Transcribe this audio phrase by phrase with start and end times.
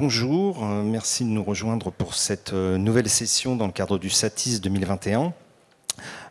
[0.00, 4.08] bonjour, euh, merci de nous rejoindre pour cette euh, nouvelle session dans le cadre du
[4.08, 5.34] SATIS 2021.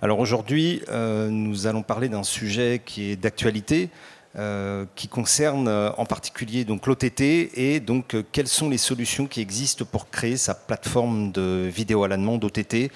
[0.01, 3.89] Alors aujourd'hui, nous allons parler d'un sujet qui est d'actualité,
[4.95, 10.37] qui concerne en particulier l'OTT et donc quelles sont les solutions qui existent pour créer
[10.37, 12.89] sa plateforme de vidéo à la demande OTT,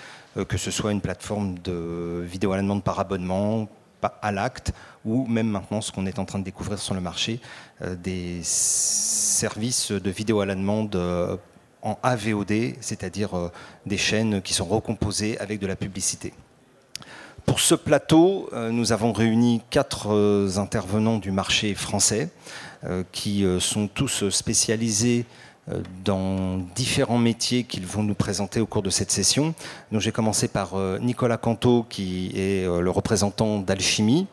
[0.48, 3.68] que ce soit une plateforme de vidéo à la demande par abonnement,
[4.02, 4.74] à l'acte,
[5.06, 7.40] ou même maintenant ce qu'on est en train de découvrir sur le marché,
[7.82, 11.38] euh, des services de vidéo à la demande euh,
[11.82, 13.52] en AVOD, c'est-à-dire euh,
[13.86, 16.34] des chaînes qui sont recomposées avec de la publicité.
[17.46, 20.16] Pour ce plateau, nous avons réuni quatre
[20.58, 22.30] intervenants du marché français
[23.12, 25.26] qui sont tous spécialisés
[26.06, 29.54] dans différents métiers qu'ils vont nous présenter au cours de cette session.
[29.92, 34.26] Donc j'ai commencé par Nicolas Canto, qui est le représentant d'Alchimie,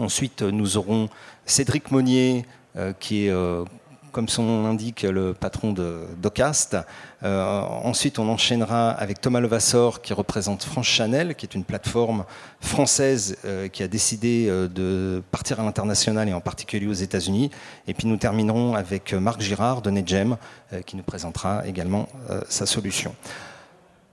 [0.00, 1.10] Ensuite, nous aurons
[1.44, 3.64] Cédric Monnier, euh, qui est, euh,
[4.12, 6.76] comme son nom l'indique, le patron de d'Ocast.
[7.22, 12.24] Euh, ensuite, on enchaînera avec Thomas Levasseur, qui représente France Chanel, qui est une plateforme
[12.60, 13.36] française
[13.72, 17.50] qui a décidé de partir à l'international et en particulier aux États-Unis.
[17.86, 20.38] Et puis, nous terminerons avec Marc Girard de NetGem,
[20.86, 22.08] qui nous présentera également
[22.48, 23.14] sa solution.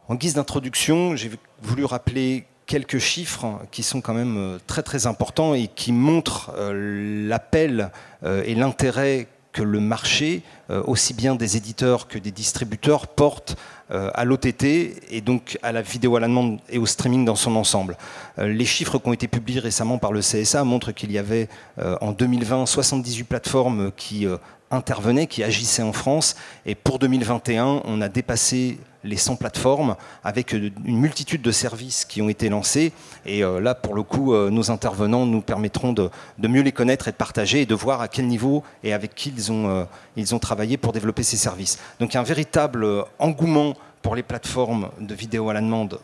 [0.10, 5.08] En guise d'introduction, j'ai voulu rappeler quelques chiffres qui sont quand même euh, très très
[5.08, 7.90] importants et qui montrent euh, l'appel
[8.24, 13.56] euh, et l'intérêt que le marché, aussi bien des éditeurs que des distributeurs, portent
[13.90, 17.56] à l'OTT et donc à la vidéo à la demande et au streaming dans son
[17.56, 17.98] ensemble.
[18.38, 21.48] Les chiffres qui ont été publiés récemment par le CSA montrent qu'il y avait
[22.02, 24.28] en 2020 78 plateformes qui
[24.70, 30.54] intervenaient, qui agissaient en France et pour 2021 on a dépassé les 100 plateformes, avec
[30.54, 32.92] une multitude de services qui ont été lancés.
[33.26, 37.08] Et euh, là, pour le coup, euh, nos intervenants nous permettront de, mieux les connaître
[37.08, 39.84] et de partager et de voir à quel niveau et avec qui ils ont, euh,
[40.16, 41.80] ils ont travaillé pour développer ces services.
[42.00, 46.00] Donc il y a un véritable engouement pour les plateformes de vidéo à la demande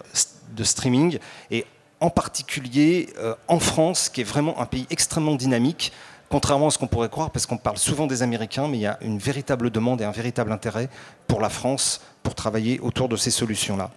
[0.52, 1.19] de streaming
[1.52, 1.66] et
[2.00, 3.09] en particulier
[3.47, 5.94] en France, qui est vraiment un pays extrêmement dynamique
[6.34, 8.88] contrairement à ce qu'on pourrait croire, parce qu'on parle souvent des Américains, mais il y
[8.88, 10.90] a une véritable demande et un véritable intérêt
[11.28, 13.91] pour la France pour travailler autour de ces solutions-là.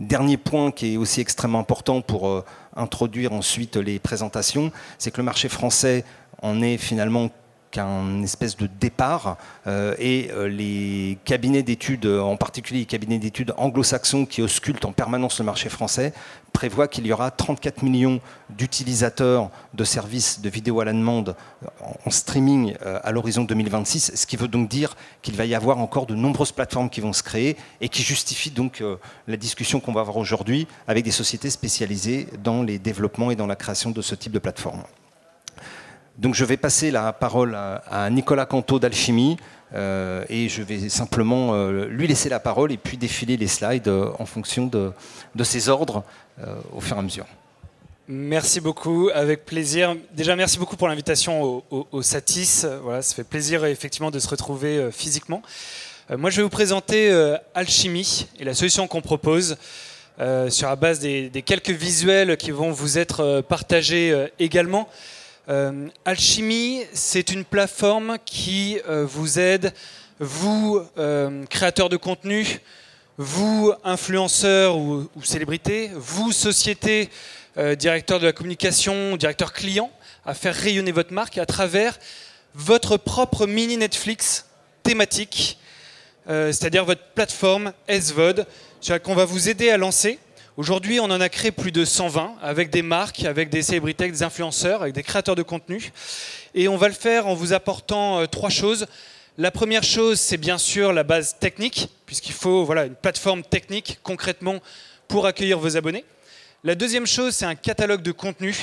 [0.00, 5.18] Dernier point qui est aussi extrêmement important pour euh, introduire ensuite les présentations, c'est que
[5.18, 6.04] le marché français
[6.42, 7.30] en est finalement
[7.74, 9.36] qu'un espèce de départ
[9.66, 14.92] euh, et euh, les cabinets d'études, en particulier les cabinets d'études anglo-saxons qui auscultent en
[14.92, 16.12] permanence le marché français,
[16.52, 21.34] prévoient qu'il y aura 34 millions d'utilisateurs de services de vidéo à la demande
[22.06, 25.78] en streaming euh, à l'horizon 2026, ce qui veut donc dire qu'il va y avoir
[25.78, 28.84] encore de nombreuses plateformes qui vont se créer et qui justifient donc
[29.26, 33.48] la discussion qu'on va avoir aujourd'hui avec des sociétés spécialisées dans les développements et dans
[33.48, 34.84] la création de ce type de plateforme.
[36.18, 39.36] Donc je vais passer la parole à, Nicolas Canto d'Alchimie
[39.74, 43.88] euh, et je vais simplement euh, lui laisser la parole et puis défiler les slides
[43.88, 44.92] euh, en fonction de,
[45.42, 46.04] ses ordres
[46.72, 47.26] au fur et à mesure.
[48.06, 49.96] Merci beaucoup, avec plaisir.
[50.12, 52.66] Déjà, merci beaucoup pour l'invitation au, Satis.
[52.82, 55.42] Voilà, ça fait plaisir effectivement de se retrouver physiquement.
[56.10, 57.10] moi, je vais vous présenter
[57.54, 59.56] Alchimie et la solution qu'on propose.
[60.48, 64.88] sur la base des, des, quelques visuels qui vont vous être partagés également.
[65.50, 69.74] Euh, Alchimie, c'est une plateforme qui euh, vous aide,
[70.18, 72.60] vous, euh, créateurs de contenu,
[73.18, 77.10] vous, influenceurs ou, célébrités, vous, société,
[77.78, 79.92] directeur de la communication, directeur client,
[80.26, 82.00] à faire rayonner votre marque à travers
[82.54, 84.46] votre propre mini Netflix
[84.82, 85.56] thématique,
[86.26, 88.44] c'est-à-dire votre plateforme SVOD,
[88.80, 90.18] sur laquelle on va vous aider à lancer.
[90.56, 94.22] Aujourd'hui, on en a créé plus de 120 avec des marques, avec des célébrités, des
[94.22, 95.90] influenceurs, avec des créateurs de contenu.
[96.54, 98.86] Et on va le faire en vous apportant euh, trois choses.
[99.36, 104.60] La première chose, c'est bien sûr la base technique, puisqu'il faut une plateforme technique concrètement
[105.08, 106.04] pour accueillir vos abonnés.
[106.62, 108.54] La deuxième chose, c'est un catalogue de contenu.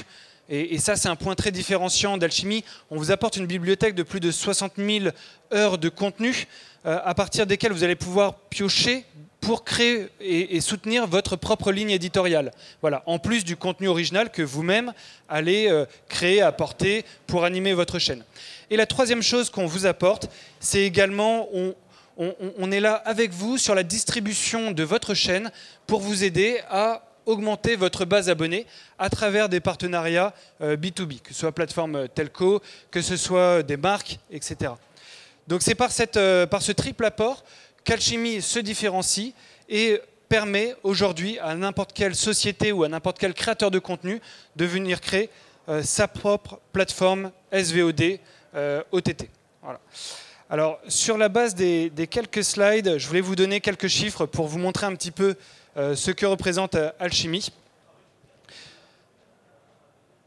[0.54, 2.66] Et, ça, c'est un point très différenciant d'Alchimie.
[2.90, 5.06] On vous apporte une bibliothèque de plus de 60 000
[5.54, 6.46] heures de contenu,
[6.86, 9.06] euh, à partir desquelles vous allez pouvoir piocher
[9.40, 12.52] pour créer et, soutenir votre propre ligne éditoriale.
[12.82, 14.92] Voilà, en plus du contenu original que vous-même
[15.30, 18.24] allez euh, créer, apporter pour animer votre chaîne.
[18.70, 21.48] Et la troisième chose qu'on vous apporte, c'est également,
[22.18, 25.50] on, est là avec vous sur la distribution de votre chaîne
[25.88, 28.66] pour vous aider à augmenter votre base abonnée
[29.00, 33.78] à travers des partenariats B2B, euh, que ce soit plateforme telco, que ce soit des
[33.78, 34.74] marques, etc.
[35.48, 37.44] Donc c'est par, euh, par ce triple apport
[37.84, 39.34] qu'Alchimie se différencie
[39.70, 44.22] et permet aujourd'hui à n'importe quelle société ou à n'importe quel créateur de contenu
[44.56, 45.30] de venir créer
[45.68, 48.20] euh, sa propre plateforme SVOD
[48.56, 49.30] euh, OTT.
[50.50, 54.58] Alors, sur la base des, quelques slides, je voulais vous donner quelques chiffres pour vous
[54.58, 55.34] montrer un petit peu euh,
[55.76, 57.50] ce que représente euh, Alchimie.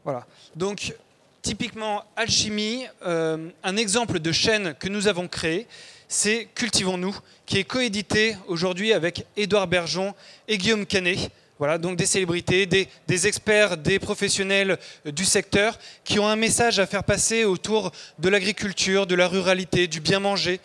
[0.03, 0.25] Voilà.
[0.55, 0.93] Donc,
[1.41, 5.67] typiquement, Alchimie, euh, un exemple de chaîne que nous avons créé,
[6.07, 10.13] c'est Cultivons-nous, qui est coédité aujourd'hui avec Édouard Bergeon
[10.47, 11.31] et Guillaume Canet.
[11.57, 16.85] Voilà, donc des célébrités, des, experts, des professionnels du secteur qui ont un message à
[16.85, 20.59] faire passer autour de l'agriculture, de la ruralité, du bien manger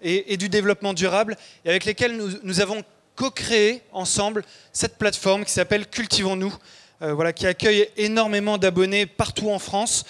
[0.00, 2.82] et, du développement durable, et avec lesquels nous, avons
[3.20, 6.54] co-créé ensemble cette plateforme qui s'appelle Cultivons-nous,
[7.02, 10.06] euh, voilà, qui accueille énormément d'abonnés partout en France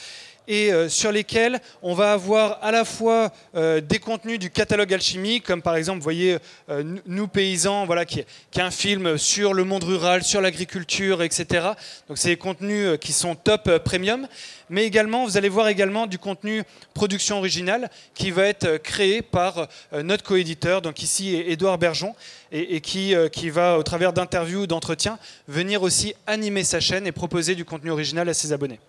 [0.51, 4.93] et euh, sur lesquels on va avoir à la fois euh, des contenus du catalogue
[4.93, 6.39] Alchimie, comme par exemple, vous voyez,
[6.69, 11.69] euh, Nous paysans, voilà, qui, est un film sur le monde rural, sur l'agriculture, etc.
[12.09, 14.27] Donc c'est des contenus qui sont top premium,
[14.69, 16.65] mais également, vous allez voir également du contenu
[16.95, 22.15] production originale qui va être créé par notre coéditeur, donc ici Édouard Bergeon,
[22.51, 27.13] et, et qui, qui va, au travers d'interviews, d'entretiens, venir aussi animer sa chaîne et
[27.13, 28.81] proposer du contenu original à ses abonnés.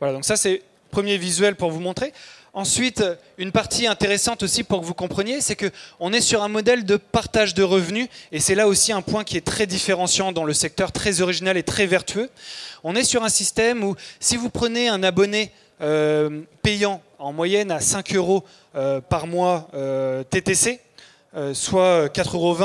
[0.00, 2.12] Voilà, donc ça c'est premier visuel pour vous montrer.
[2.52, 3.04] Ensuite,
[3.36, 6.96] une partie intéressante aussi pour que vous compreniez, c'est qu'on est sur un modèle de
[6.96, 10.54] partage de revenus, et c'est là aussi un point qui est très différenciant dans le
[10.54, 12.30] secteur, très original et très vertueux.
[12.82, 15.52] On est sur un système où si vous prenez un abonné
[15.82, 18.42] euh, payant en moyenne à 5 euros
[18.74, 20.80] euh, par mois euh, TTC,
[21.52, 22.56] soit 4,20 euros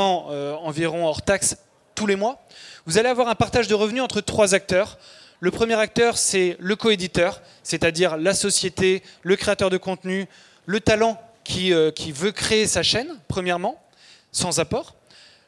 [0.63, 1.57] environ hors taxe
[1.95, 2.41] tous les mois,
[2.85, 4.97] vous allez avoir un partage de revenus entre trois acteurs.
[5.43, 10.27] Le premier acteur, c'est le coéditeur, c'est-à-dire la société, le créateur de contenu,
[10.67, 13.83] le talent qui, euh, qui veut créer sa chaîne, premièrement,
[14.31, 14.95] sans apport.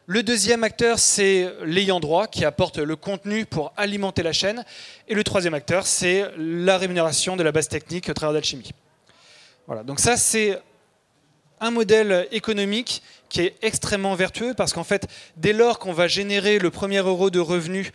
[0.07, 4.65] Le deuxième acteur, c'est l'ayant droit qui apporte le contenu pour alimenter la chaîne.
[5.07, 8.71] Et le troisième acteur, c'est la rémunération de la base technique au travers d'Alchimie.
[9.67, 10.59] Voilà, donc ça, c'est
[11.59, 15.07] un modèle économique qui est extrêmement vertueux parce qu'en fait,
[15.37, 17.91] dès lors qu'on va générer le premier euro de revenus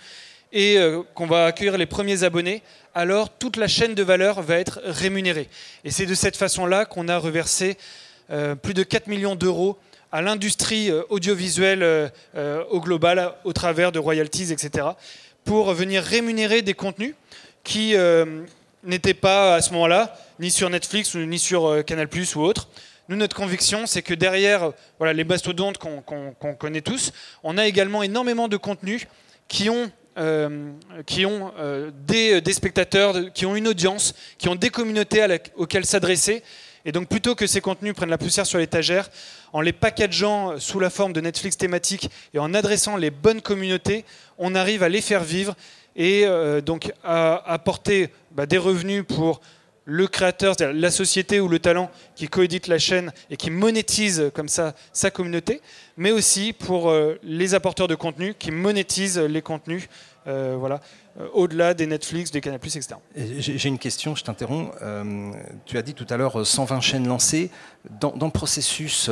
[0.52, 2.62] et euh, qu'on va accueillir les premiers abonnés,
[2.94, 5.48] alors toute la chaîne de valeur va être rémunérée.
[5.84, 7.76] Et c'est de cette façon-là qu'on a reversé
[8.30, 9.78] euh, plus de 4 millions d'euros
[10.10, 12.10] à l'industrie euh, audiovisuelle
[12.70, 14.88] au global au travers de royalties, etc.,
[15.44, 17.14] pour venir rémunérer des contenus
[17.64, 17.94] qui
[18.84, 22.06] n'étaient pas à ce moment-là ni sur Netflix ni sur Canal⁇
[22.36, 22.68] ou autre.
[23.08, 27.12] Nous, notre conviction, c'est que derrière voilà, les mastodontes qu'on connaît tous,
[27.42, 29.06] on a également énormément de contenus
[29.48, 30.72] qui ont euh,
[31.06, 35.24] qui ont euh, des, spectateurs, qui ont une audience, qui ont des communautés
[35.56, 36.42] auxquelles s'adresser.
[36.84, 39.10] Et donc plutôt que ces contenus prennent la poussière sur l'étagère,
[39.52, 44.04] en les packageant sous la forme de Netflix thématique et en adressant les bonnes communautés,
[44.38, 45.54] on arrive à les faire vivre
[45.96, 49.40] et euh, donc à apporter bah, des revenus pour
[49.90, 54.30] le créateur, c'est-à-dire la société ou le talent qui coédite la chaîne et qui monétise
[54.34, 55.62] comme ça sa communauté,
[55.96, 59.88] mais aussi pour euh, les apporteurs de contenu qui monétisent les contenus
[60.26, 60.82] euh, voilà,
[61.18, 62.96] euh, au-delà des Netflix, des Canal+, etc.
[63.16, 64.74] J'ai une question, je t'interromps.
[65.64, 67.50] tu as dit tout à l'heure 120 chaînes lancées.
[67.98, 69.08] Dans, le processus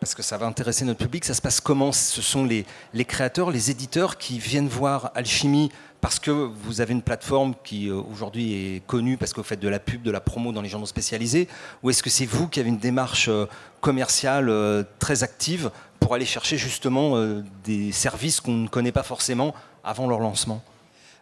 [0.00, 1.92] parce que ça va intéresser notre public, ça se passe comment?
[1.92, 2.64] Ce sont les,
[2.94, 7.88] les, créateurs, les éditeurs qui viennent voir Alchimie parce que vous avez une plateforme qui
[7.88, 10.62] euh, aujourd'hui est connue parce que vous faites de la pub, de la promo dans
[10.62, 11.48] les journaux spécialisés
[11.82, 13.46] Ou est-ce que c'est vous qui avez une démarche euh,
[13.80, 17.20] commerciale euh, très active pour aller chercher justement
[17.64, 19.52] des services qu'on ne connaît pas forcément
[19.82, 20.62] avant leur lancement?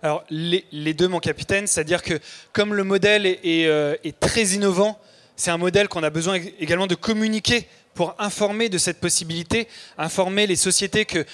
[0.02, 2.20] Alors les, deux, mon capitaine, c'est-à-dire que
[2.52, 3.62] comme le modèle est,
[4.04, 5.00] est très innovant,
[5.34, 9.66] c'est un modèle qu'on a besoin également de communiquer pour informer de cette possibilité,
[9.96, 11.24] informer les sociétés que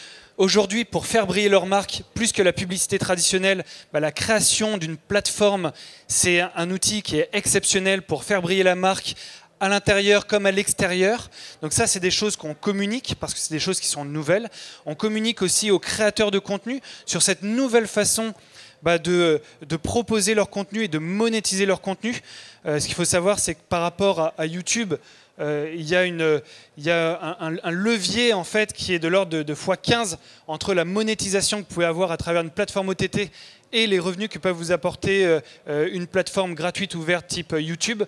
[0.42, 4.96] Aujourd'hui, pour faire briller leur marque, plus que la publicité traditionnelle, bah, la création d'une
[4.96, 5.70] plateforme,
[6.08, 9.14] c'est un outil qui est exceptionnel pour faire briller la marque
[9.60, 11.30] à l'intérieur comme à l'extérieur.
[11.62, 14.50] Donc ça, c'est des choses qu'on communique parce que c'est des choses qui sont nouvelles.
[14.84, 18.34] On communique aussi aux créateurs de contenu sur cette nouvelle façon
[18.82, 19.40] bah, de,
[19.80, 22.20] proposer leur contenu et de monétiser leur contenu.
[22.66, 24.94] Euh, ce qu'il faut savoir, c'est que par rapport à YouTube,
[25.42, 30.72] euh, il y a, un, levier en fait qui est de l'ordre de, x15 entre
[30.72, 33.30] la monétisation que vous pouvez avoir à travers une plateforme OTT
[33.72, 38.04] et les revenus que peut vous apporter euh, euh, une plateforme gratuite ouverte type YouTube.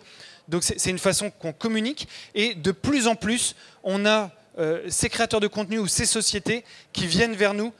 [0.48, 4.30] Donc c'est une façon qu'on communique et de plus en plus on a
[4.88, 6.62] ces créateurs de contenu ou ces sociétés
[6.92, 7.72] qui viennent vers nous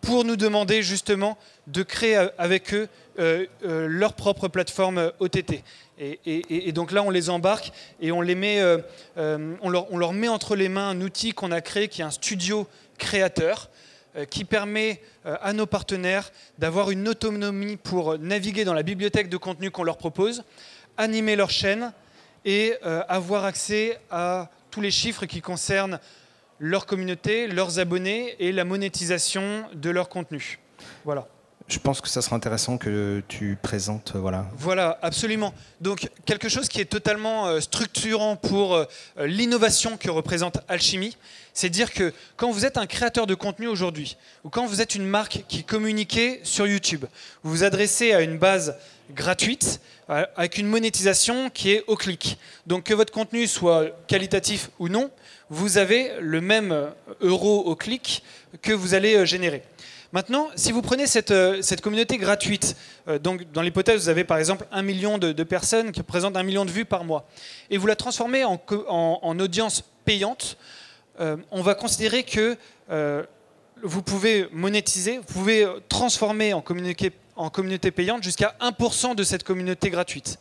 [0.00, 2.88] pour nous demander justement de créer avec eux
[3.58, 5.62] leur propre plateforme OTT.
[5.98, 8.78] Et, donc là, on les embarque et on, les met, euh,
[9.18, 12.10] euh, on, leur, met entre les mains un outil qu'on a créé qui est un
[12.10, 12.66] studio
[12.98, 13.70] créateur
[14.16, 19.36] euh, qui permet à nos partenaires d'avoir une autonomie pour naviguer dans la bibliothèque de
[19.36, 20.42] contenu qu'on leur propose,
[20.96, 21.92] animer leur chaîne
[22.44, 22.74] et
[23.08, 26.00] avoir accès à tous les chiffres qui concernent
[26.58, 30.58] leur communauté, leurs abonnés et la monétisation de leur contenu.
[31.04, 31.28] Voilà.
[31.72, 34.12] Je pense que ça sera intéressant que tu présentes.
[34.14, 34.46] Voilà.
[34.58, 35.54] Voilà, absolument.
[35.80, 38.78] Donc, quelque chose qui est totalement structurant pour
[39.16, 41.16] l'innovation que représente Alchimie,
[41.54, 44.94] c'est dire que quand vous êtes un créateur de contenu aujourd'hui, ou quand vous êtes
[44.94, 47.06] une marque qui communiquait sur YouTube,
[47.42, 48.76] vous vous adressez à une base
[49.14, 52.38] gratuite euh, avec une monétisation qui est au clic.
[52.66, 55.10] Donc que votre contenu soit qualitatif ou non,
[55.48, 58.22] vous avez le même euro au clic
[58.60, 59.62] que vous allez euh, générer.
[60.12, 62.76] Maintenant, si vous prenez cette, euh, cette communauté gratuite,
[63.22, 66.64] donc dans l'hypothèse, vous avez par exemple un million de, personnes qui représentent un million
[66.64, 67.26] de vues par mois,
[67.70, 70.56] et vous la transformez en, en audience payante,
[71.20, 72.56] euh, on va considérer que
[72.90, 73.22] euh,
[73.82, 76.64] vous pouvez monétiser, vous pouvez transformer en
[77.34, 80.38] en communauté payante jusqu'à 1% de cette communauté gratuite.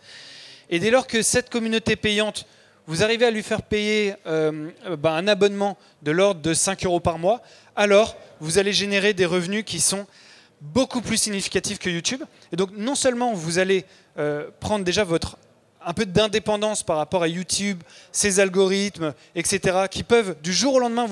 [0.70, 2.46] Et dès lors que cette communauté payante,
[2.86, 7.00] vous arrivez à lui faire payer euh, ben, un abonnement de l'ordre de 5 euros
[7.00, 7.42] par mois,
[7.76, 10.06] alors vous allez générer des revenus qui sont
[10.60, 12.24] beaucoup plus significatifs que YouTube.
[12.52, 13.86] Et donc non seulement vous allez
[14.60, 15.38] prendre déjà votre
[15.86, 17.82] un peu d'indépendance par rapport à YouTube,
[18.12, 21.08] ses algorithmes, etc., qui peuvent du jour au lendemain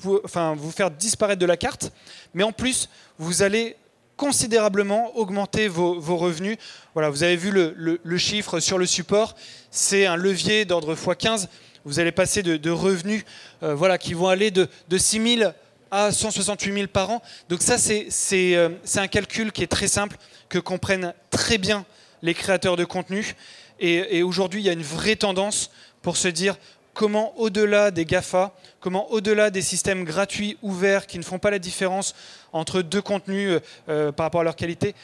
[0.00, 1.92] vous faire disparaître de la carte,
[2.32, 2.88] mais en plus,
[3.18, 3.76] vous allez
[4.16, 6.56] considérablement augmenter vos, revenus.
[6.94, 9.34] Voilà, vous avez vu le, chiffre sur le support,
[9.70, 11.48] c'est un levier d'ordre x15.
[11.84, 13.24] Vous allez passer de, revenus
[13.62, 15.52] euh, voilà, qui vont aller de, de 6 000
[15.94, 17.22] à 168 000 par an.
[17.48, 20.16] Donc ça, euh, c'est un calcul qui est très simple,
[20.48, 21.84] que comprennent très bien
[22.22, 23.36] les créateurs de contenu.
[23.78, 25.70] Et, aujourd'hui, il y a une vraie tendance
[26.02, 26.56] pour se dire
[26.94, 31.58] comment au-delà des GAFA, comment au-delà des systèmes gratuits, ouverts, qui ne font pas la
[31.60, 32.14] différence
[32.52, 34.94] entre deux contenus euh, euh, par rapport à leur qualité,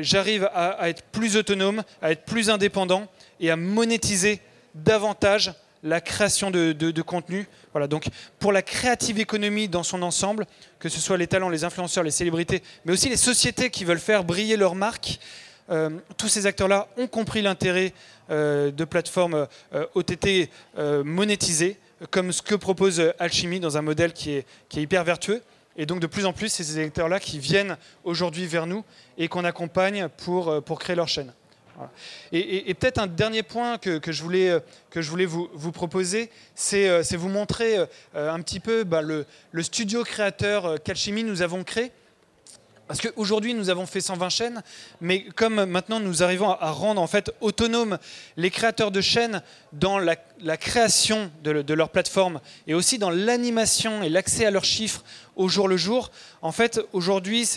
[0.00, 3.06] j'arrive à, être plus autonome, à être plus indépendant
[3.38, 4.40] et à monétiser
[4.74, 7.46] davantage la création de, de, contenu.
[7.72, 8.08] Voilà, donc
[8.38, 10.46] pour la créative économie dans son ensemble,
[10.78, 13.98] que ce soit les talents, les influenceurs, les célébrités, mais aussi les sociétés qui veulent
[13.98, 15.18] faire briller leur marque,
[15.70, 17.92] euh, tous ces acteurs-là ont compris l'intérêt
[18.30, 20.50] euh, de plateformes euh, OTT
[21.04, 21.78] monétisées,
[22.10, 25.42] comme ce que propose Alchemy dans un modèle qui est, hyper vertueux.
[25.76, 28.84] Et donc de plus en plus, c'est ces acteurs-là qui viennent aujourd'hui vers nous
[29.16, 31.32] et qu'on accompagne pour créer leur chaîne.
[32.32, 34.58] Et, peut-être un dernier point que, je voulais,
[34.90, 37.76] que je voulais vous, proposer, c'est vous montrer
[38.14, 39.26] un petit peu bah, le,
[39.62, 41.92] studio créateur qu'Alchemy nous avons créé.
[42.90, 44.62] Parce qu'aujourd'hui, nous avons fait 120 chaînes,
[45.00, 47.98] mais comme maintenant nous arrivons à rendre en fait autonomes
[48.36, 50.16] les créateurs de chaînes dans la,
[50.56, 55.04] création de, leur plateforme et aussi dans l'animation et l'accès à leurs chiffres
[55.36, 56.10] au jour le jour,
[56.42, 57.48] en fait, aujourd'hui,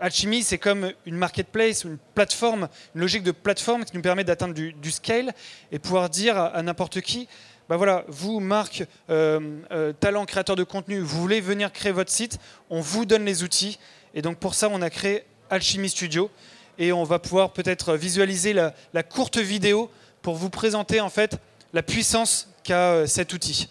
[0.00, 4.54] Alchemy, c'est comme une marketplace, une plateforme, une logique de plateforme qui nous permet d'atteindre
[4.54, 5.32] du, scale
[5.72, 7.28] et pouvoir dire à, n'importe qui,
[7.68, 12.10] bah voilà, vous, marque, euh, euh, talent, créateur de contenu, vous voulez venir créer votre
[12.10, 12.38] site,
[12.70, 13.78] on vous donne les outils
[14.14, 16.30] et donc pour ça, on a créé Alchemy Studio
[16.78, 19.90] et on va pouvoir peut-être visualiser la, courte vidéo
[20.22, 21.38] pour vous présenter en fait
[21.72, 23.68] la puissance qu'a euh, cet outil.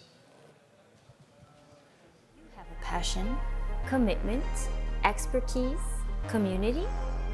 [6.28, 6.86] Community,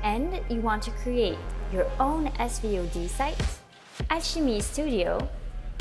[0.03, 1.37] and you want to create
[1.71, 3.37] your own SVOD site,
[4.09, 5.29] Alchemy Studio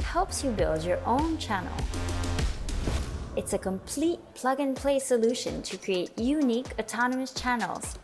[0.02, 1.72] helps you build your own channel.
[3.36, 7.98] It's a complete plug and play solution to create unique autonomous channels.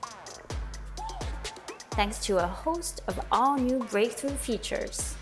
[1.90, 5.17] Thanks to a host of all new breakthrough features.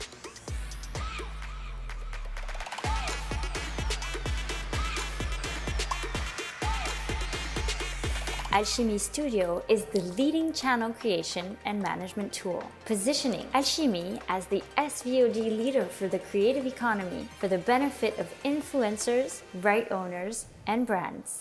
[8.56, 15.58] Alchemy Studio is the leading channel creation and management tool, positioning Alchemy as the SVOD
[15.58, 21.36] leader for the creative economy for the benefit of influencers, right owners, and brands.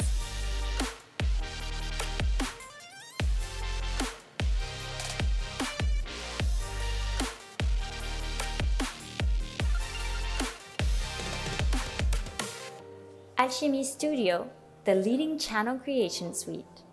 [13.38, 14.50] Alchemy Studio,
[14.84, 16.85] the leading channel creation suite.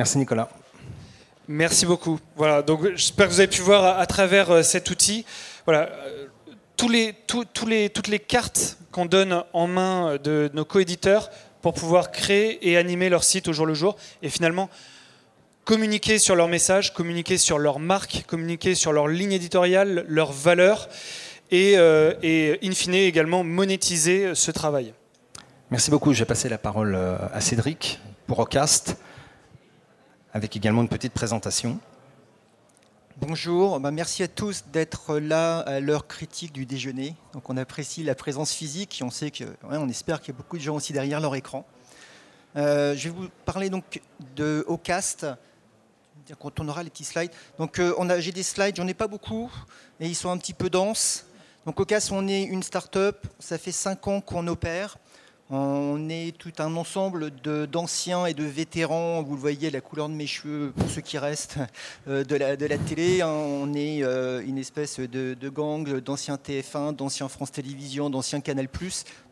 [0.00, 0.48] Merci Nicolas.
[1.46, 2.18] Merci beaucoup.
[2.34, 5.26] Voilà, donc j'espère que vous avez pu voir à, travers euh, cet outil,
[5.66, 6.26] voilà, euh,
[6.78, 11.28] tous les, tous les, toutes les cartes qu'on donne en main de nos coéditeurs
[11.60, 14.70] pour pouvoir créer et animer leur site au jour le jour et finalement
[15.66, 20.88] communiquer sur leur message, communiquer sur leur marque, communiquer sur leur ligne éditoriale, leurs valeurs
[21.50, 24.94] et, euh, et in fine également monétiser ce travail.
[25.70, 26.14] Merci beaucoup.
[26.14, 26.98] Je vais passer la parole
[27.34, 28.96] à Cédric pour Ocast
[30.32, 31.78] avec également une petite présentation.
[33.16, 37.14] Bonjour, bah, merci à tous d'être là à l'heure critique du déjeuner.
[37.32, 40.38] Donc on apprécie la présence physique et on sait que, on espère qu'il y a
[40.38, 41.66] beaucoup de gens aussi derrière leur écran.
[42.56, 44.00] Euh, je vais vous parler donc
[44.36, 45.26] de Ocast
[46.38, 47.32] quand on aura les petits slides.
[47.58, 49.50] Donc euh, j'ai des slides, j'en ai pas beaucoup
[49.98, 51.26] et ils sont un petit peu denses.
[51.66, 54.96] Donc Ocast, on est une start-up, ça fait 5 ans qu'on opère.
[55.52, 57.32] On est tout un ensemble
[57.66, 59.20] d'anciens et de vétérans.
[59.20, 61.58] Vous le voyez, la couleur de mes cheveux, pour ceux qui restent
[62.06, 63.20] euh, de la, de la télé.
[63.20, 63.32] Hein.
[63.32, 68.68] On est euh, une espèce de, gang d'anciens TF1, d'anciens France Télévisions, d'anciens Canal+.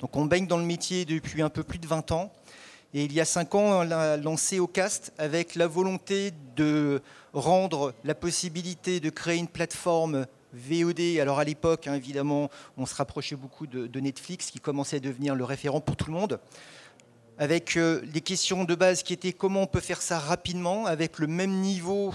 [0.00, 2.32] Donc on baigne dans le métier depuis un peu plus de 20 ans.
[2.94, 7.00] Et il y a 5 ans, on a lancé Ocast avec la volonté de
[7.32, 12.94] rendre la possibilité de créer une plateforme VOD, alors à l'époque, hein, évidemment, on se
[12.94, 16.40] rapprochait beaucoup de, Netflix, qui commençait à devenir le référent pour tout le monde,
[17.38, 21.18] avec euh, les questions de base qui étaient comment on peut faire ça rapidement, avec
[21.18, 22.12] le même niveau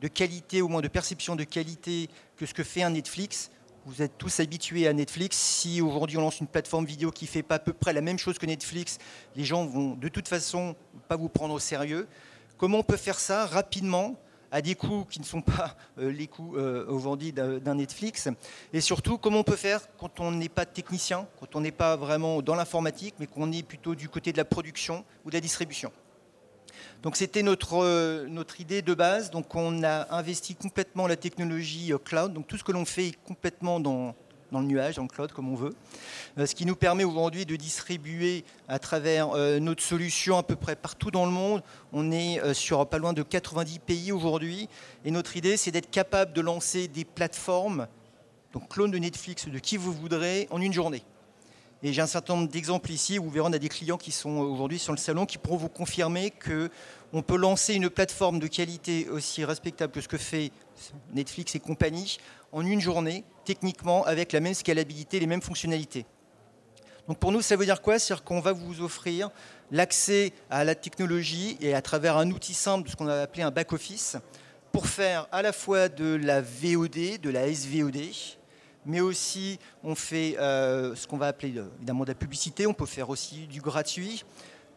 [0.00, 3.50] de qualité, au moins de perception de qualité, que ce que fait un Netflix.
[3.86, 5.36] Vous êtes tous habitués à Netflix.
[5.36, 8.18] Si aujourd'hui on lance une plateforme vidéo qui fait pas à peu près la même
[8.18, 8.98] chose que Netflix,
[9.36, 10.74] les gens vont de toute façon
[11.08, 12.08] pas vous prendre au sérieux.
[12.58, 14.16] Comment on peut faire ça rapidement
[14.56, 18.26] à des coûts qui ne sont pas euh, les coûts euh, aujourd'hui d'un Netflix.
[18.72, 21.94] Et surtout, comment on peut faire quand on n'est pas technicien, quand on n'est pas
[21.94, 25.42] vraiment dans l'informatique, mais qu'on est plutôt du côté de la production ou de la
[25.42, 25.92] distribution?
[27.02, 29.30] Donc c'était notre, euh, notre idée de base.
[29.30, 32.32] Donc on a investi complètement la technologie cloud.
[32.32, 34.14] Donc tout ce que l'on fait est complètement dans,
[34.52, 35.74] dans le nuage, dans le cloud, comme on veut.
[36.38, 40.56] Euh, ce qui nous permet aujourd'hui de distribuer à travers euh, notre solution à peu
[40.56, 41.62] près partout dans le monde.
[41.92, 44.68] On est euh, sur pas loin de 90 pays aujourd'hui.
[45.04, 47.86] Et notre idée, c'est d'être capable de lancer des plateformes,
[48.52, 51.02] donc clone de Netflix, de qui vous voudrez, en une journée.
[51.82, 54.10] Et j'ai un certain nombre d'exemples ici où vous verrez, on a des clients qui
[54.10, 58.46] sont aujourd'hui sur le salon qui pourront vous confirmer qu'on peut lancer une plateforme de
[58.46, 60.52] qualité aussi respectable que ce que fait
[61.12, 62.18] Netflix et compagnie
[62.56, 66.06] en une journée, techniquement, avec la même scalabilité, les mêmes fonctionnalités.
[67.06, 67.98] Donc pour nous, ça veut dire quoi?
[67.98, 69.28] C'est-à-dire qu'on va vous offrir
[69.70, 73.50] l'accès à la technologie et à travers un outil simple, ce qu'on a appelé un
[73.50, 74.16] back-office,
[74.72, 77.98] pour faire à la fois de la VOD, de la SVOD,
[78.86, 82.74] mais aussi on fait euh, ce qu'on va appeler euh, évidemment de la publicité, on
[82.74, 84.24] peut faire aussi du gratuit.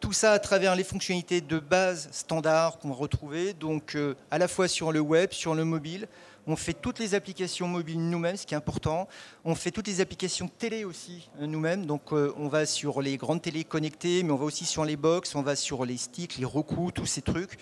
[0.00, 4.36] Tout ça à travers les fonctionnalités de base standard qu'on va retrouver, donc euh, à
[4.36, 6.08] la fois sur le web, sur le mobile,
[6.50, 9.06] on fait toutes les applications mobiles nous-mêmes, ce qui est important.
[9.44, 11.86] On fait toutes les applications télé aussi euh, nous-mêmes.
[11.86, 14.96] Donc euh, on va sur les grandes télé connectées, mais on va aussi sur les
[14.96, 17.56] box, on va sur les sticks, les recoups, tous ces trucs.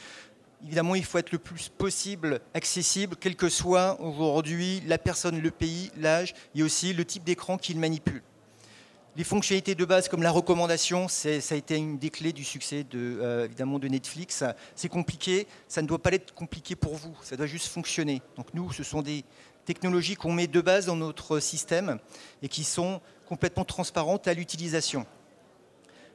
[0.65, 5.51] Évidemment, il faut être le plus possible accessible, quel que soit aujourd'hui la personne, le
[5.51, 8.23] pays, l'âge et aussi le type d'écran qu'il manipule.
[9.17, 12.85] Les fonctionnalités de base comme la recommandation, ça a été une des clés du succès
[12.85, 13.49] de, euh,
[13.89, 14.45] Netflix.
[14.77, 18.23] C'est compliqué, ça ne doit pas être compliqué pour vous, ça doit juste fonctionner.
[18.37, 19.25] Donc nous, ce sont des
[19.65, 21.99] technologies qu'on met de base dans notre système
[22.43, 25.05] et qui sont complètement transparentes à l'utilisation.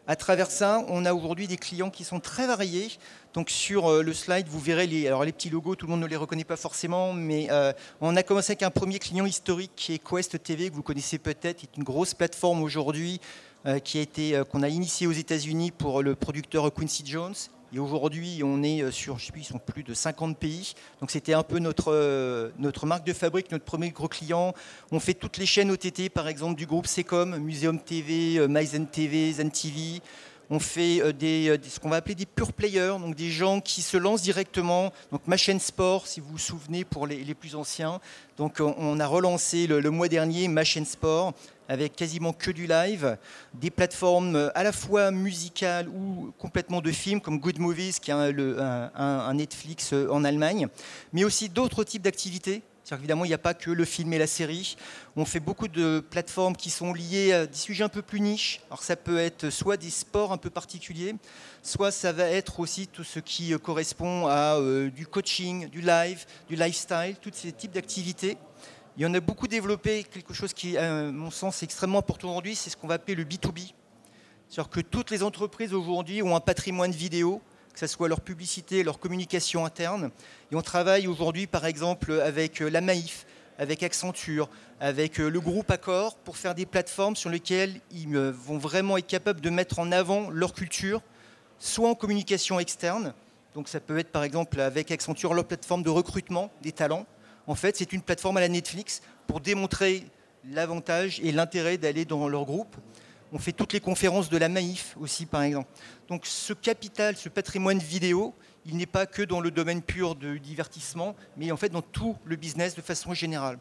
[0.05, 2.89] À travers ça, on a aujourd'hui des clients qui sont très variés.
[3.33, 6.01] Donc sur euh, le slide, vous verrez les, alors les petits logos, tout le monde
[6.01, 9.71] ne les reconnaît pas forcément, mais euh, on a commencé avec un premier client historique
[9.75, 13.19] qui est Quest TV, que vous connaissez peut-être, qui est une grosse plateforme aujourd'hui
[13.65, 17.33] euh, qui a été qu'on a initié aux États-Unis pour le producteur Quincy Jones.
[17.75, 20.75] Et aujourd'hui, on est sur, je sais plus, de 50 pays.
[21.01, 24.53] Donc c'était un peu notre, notre marque de fabrique, notre premier gros client.
[24.91, 29.33] On fait toutes les chaînes OTT, par exemple, du groupe Secom, Museum TV, MyZen TV,
[29.33, 30.03] Zen TV.
[30.49, 33.81] On fait euh, des, ce qu'on va appeler des pure players, donc des gens qui
[33.81, 34.91] se lancent directement.
[35.11, 37.99] Donc ma chaîne sport, si vous vous souvenez, pour les, plus anciens.
[38.37, 41.33] Donc on a relancé le, mois dernier ma chaîne sport
[41.69, 43.17] avec quasiment que du live,
[43.53, 48.11] des plateformes euh, à la fois musicales ou complètement de films comme Good Movies, qui
[48.11, 50.67] est un, Netflix euh, en Allemagne,
[51.13, 52.61] mais aussi d'autres types d'activités.
[52.91, 54.75] Évidemment, il n'y a pas que le film et la série.
[55.15, 58.61] On fait beaucoup de plateformes qui sont liées à des sujets un peu plus niches.
[58.67, 61.15] Alors ça peut être soit des sports un peu particuliers,
[61.63, 64.59] soit ça va être aussi tout ce qui euh, correspond à
[64.93, 68.37] du coaching, du live, du lifestyle, tous ces types d'activités.
[68.95, 72.29] Il y en a beaucoup développé quelque chose qui, à mon sens, est extrêmement important
[72.29, 73.73] aujourd'hui, c'est ce qu'on va appeler le B2B.
[74.47, 77.41] C'est-à-dire que toutes les entreprises aujourd'hui ont un patrimoine vidéo,
[77.73, 80.11] que ce soit leur publicité, leur communication interne.
[80.51, 83.25] Et on travaille aujourd'hui, par exemple, avec euh, la Maïf,
[83.57, 88.31] avec Accenture, avec euh, le groupe Accor, pour faire des plateformes sur lesquelles ils euh,
[88.31, 91.01] vont vraiment être capables de mettre en avant leur culture,
[91.57, 93.13] soit en communication externe.
[93.55, 97.05] Donc ça peut être, par exemple, avec Accenture, leur plateforme de recrutement des talents,
[97.47, 100.05] en fait, c'est une plateforme à la Netflix pour démontrer
[100.49, 102.75] l'avantage et l'intérêt d'aller dans leur groupe.
[103.35, 105.67] On fait toutes les conférences de la Maïf aussi, par exemple.
[106.07, 110.39] Donc ce capital, ce patrimoine vidéo, il n'est pas que dans le domaine pur du
[110.39, 113.57] divertissement, mais en fait dans tout le business de façon générale.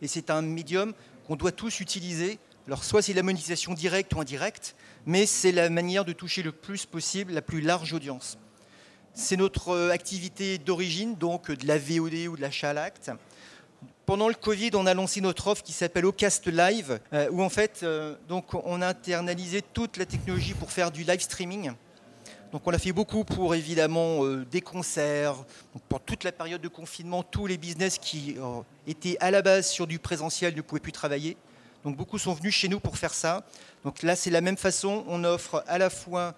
[0.00, 0.94] Et c'est un médium
[1.26, 2.38] qu'on doit tous utiliser.
[2.66, 6.52] Alors soit c'est la monétisation directe ou indirecte, mais c'est la manière de toucher le
[6.52, 8.38] plus possible la plus large audience.
[9.12, 13.10] C'est notre euh, activité d'origine, donc de la VOD ou de l'achat à l'acte.
[14.04, 17.48] Pendant le Covid, on a lancé notre offre qui s'appelle Ocast Live, euh, où en
[17.48, 21.72] fait, euh, on a internalisé toute la technologie pour faire du live streaming.
[22.50, 25.36] Donc on a fait beaucoup pour évidemment des concerts,
[25.88, 28.36] pour toute la période de confinement, tous les business qui
[28.86, 31.38] étaient à la base sur du présentiel ne pouvaient plus travailler.
[31.84, 33.44] Donc beaucoup sont venus chez nous pour faire ça.
[33.84, 35.04] Donc là, c'est la même façon.
[35.08, 36.34] On offre à la fois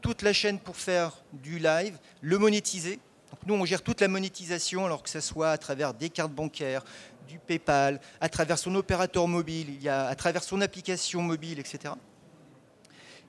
[0.00, 2.98] toute la chaîne pour faire du live, le monétiser.
[3.30, 6.32] Donc nous, on gère toute la monétisation, alors que ce soit à travers des cartes
[6.32, 6.84] bancaires,
[7.28, 11.94] du PayPal, à travers son opérateur mobile, à travers son application mobile, etc.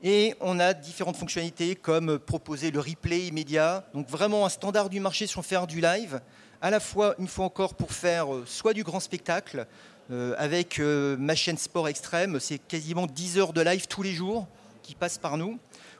[0.02, 3.86] Et on a différentes fonctionnalités comme proposer le replay immédiat.
[3.94, 6.22] Donc vraiment un standard du marché sur faire du live,
[6.62, 9.68] à la fois une fois encore pour faire euh, soit du grand spectacle,
[10.12, 14.14] euh, avec euh, ma chaîne Sport Extrême, c'est quasiment 10 heures de live tous les
[14.14, 14.48] jours
[14.82, 15.60] qui passent par nous.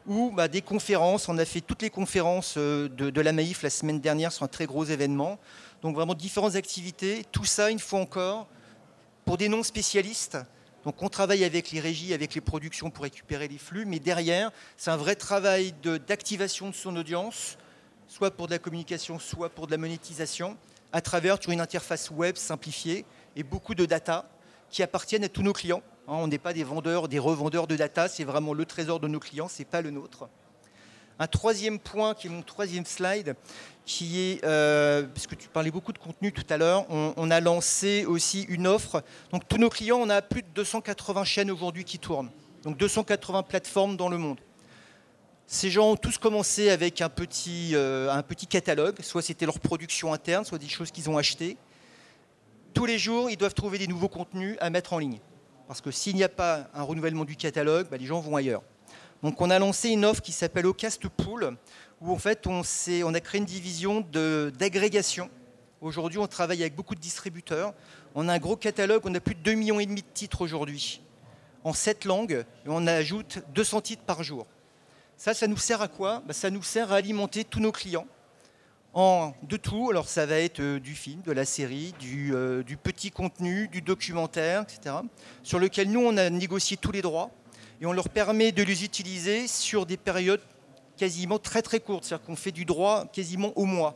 [0.10, 3.70] Ou bah, des conférences, on a fait toutes les conférences euh, de, la Maïf la
[3.70, 5.38] semaine dernière sur un très gros événement.
[5.84, 8.48] Donc vraiment différentes activités, tout ça une fois encore
[9.24, 10.40] pour des non spécialistes.
[10.84, 14.52] Donc on travaille avec les régies, avec les productions pour récupérer les flux, mais derrière,
[14.78, 15.76] c'est un vrai travail
[16.08, 17.60] d'activation de, son audience,
[18.08, 20.58] soit pour de la communication, soit pour de la monétisation,
[20.92, 24.28] à travers une interface web simplifiée et beaucoup de data
[24.72, 25.84] qui appartiennent à tous nos clients.
[26.10, 29.08] Hein, on n'est pas des vendeurs, des revendeurs de data, c'est vraiment le trésor de
[29.08, 30.28] nos clients, ce n'est pas le nôtre.
[31.20, 33.36] Un troisième point, qui est mon troisième slide,
[33.86, 38.06] qui est, euh, puisque tu parlais beaucoup de contenu tout à l'heure, on, a lancé
[38.06, 39.04] aussi une offre.
[39.32, 42.30] Donc tous nos clients, on a plus de 280 chaînes aujourd'hui qui tournent.
[42.64, 44.40] Donc 280 plateformes dans le monde.
[45.46, 49.60] Ces gens ont tous commencé avec un petit, euh, un petit catalogue, soit c'était leur
[49.60, 51.58] production interne, soit des choses qu'ils ont achetées
[52.74, 55.20] tous les jours, ils doivent trouver des nouveaux contenus à mettre en ligne.
[55.70, 58.64] Parce que s'il n'y a pas un renouvellement du catalogue, bah, les gens vont ailleurs.
[59.22, 61.56] Donc on a lancé une offre qui s'appelle Ocast Pool,
[62.02, 65.30] où en fait on, a créé une division d'agrégation.
[65.80, 67.76] Aujourd'hui, on travaille avec beaucoup de distributeurs.
[68.16, 71.04] On a un gros catalogue, on a plus de 2,5 millions de titres aujourd'hui,
[71.64, 74.48] en 7 langues, et on ajoute 200 titres par jour.
[75.18, 76.24] Ça, ça nous sert à quoi?
[76.26, 78.08] Bah, Ça nous sert à alimenter tous nos clients
[79.44, 79.90] de tout.
[79.90, 83.82] Alors ça va être euh, du film, de la série, euh, du, petit contenu, du
[83.82, 84.96] documentaire, etc.
[85.42, 87.30] Sur lequel nous, on a négocié tous les droits
[87.80, 90.42] et on leur permet de les utiliser sur des périodes
[90.98, 92.04] quasiment très très courtes.
[92.04, 93.96] C'est-à-dire qu'on fait du droit quasiment au mois,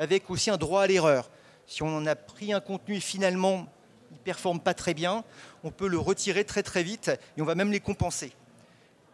[0.00, 1.30] avec aussi un droit à l'erreur.
[1.68, 3.68] Si on a pris un contenu et finalement
[4.10, 5.22] il ne performe pas très bien,
[5.62, 8.32] on peut le retirer très très vite et on va même les compenser.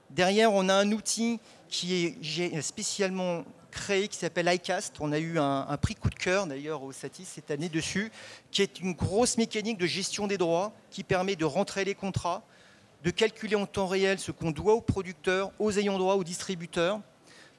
[0.09, 1.39] Derrière, on a un outil
[1.69, 3.45] qui est spécialement
[3.79, 4.97] créé qui s'appelle iCast.
[5.01, 8.11] On a eu un, prix coup de cœur d'ailleurs au Satis cette année dessus,
[8.51, 12.43] qui est une grosse mécanique de gestion des droits qui permet de rentrer les contrats,
[13.05, 17.01] de calculer en temps réel ce qu'on doit aux producteurs, aux ayants droit, aux distributeurs,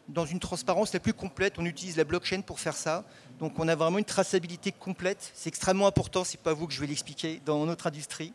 [0.09, 1.57] dans une transparence la plus complète.
[1.57, 3.05] On utilise la blockchain pour faire ça.
[3.39, 5.31] Donc on a vraiment une traçabilité complète.
[5.33, 8.33] C'est extrêmement important, c'est pas vous que je vais l'expliquer, dans notre industrie.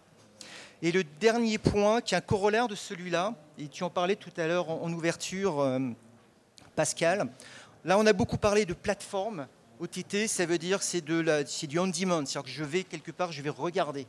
[0.81, 4.33] Et le dernier point, qui est un corollaire de celui-là, et tu en parlais tout
[4.39, 5.79] à l'heure en, ouverture, euh,
[6.75, 7.29] Pascal,
[7.85, 9.47] Là, on a beaucoup parlé de plateforme.
[9.79, 11.05] OTT, ça veut dire c'est
[11.47, 14.07] c'est du on-demand, c'est-à-dire que je vais quelque part, je vais regarder.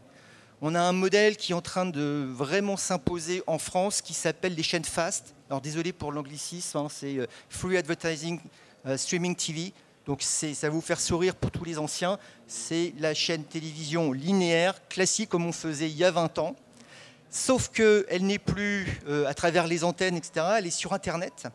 [0.62, 4.56] On a un modèle qui est en train de vraiment s'imposer en France qui s'appelle
[4.56, 5.36] les chaînes fast.
[5.50, 8.40] Alors désolé pour l'anglicisme, hein, c'est euh, Free Advertising
[8.86, 9.74] euh, Streaming TV.
[10.06, 12.18] Donc ça va vous faire sourire pour tous les anciens.
[12.48, 16.56] C'est la chaîne télévision linéaire, classique comme on faisait il y a 20 ans.
[17.30, 20.46] Sauf qu'elle n'est plus euh, à travers les antennes, etc.
[20.60, 21.48] Elle est sur Internet.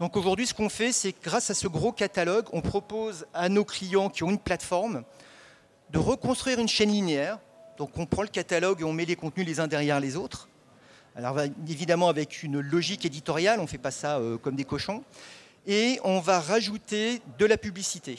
[0.00, 3.64] Donc aujourd'hui, ce qu'on fait, c'est grâce à ce gros catalogue, on propose à nos
[3.64, 5.04] clients qui ont une plateforme
[5.90, 7.38] de reconstruire une chaîne linéaire.
[7.78, 10.48] Donc on prend le catalogue et on met les contenus les uns derrière les autres.
[11.16, 15.04] Alors évidemment avec une logique éditoriale, on ne fait pas ça euh, comme des cochons.
[15.66, 18.18] Et on va rajouter de la publicité.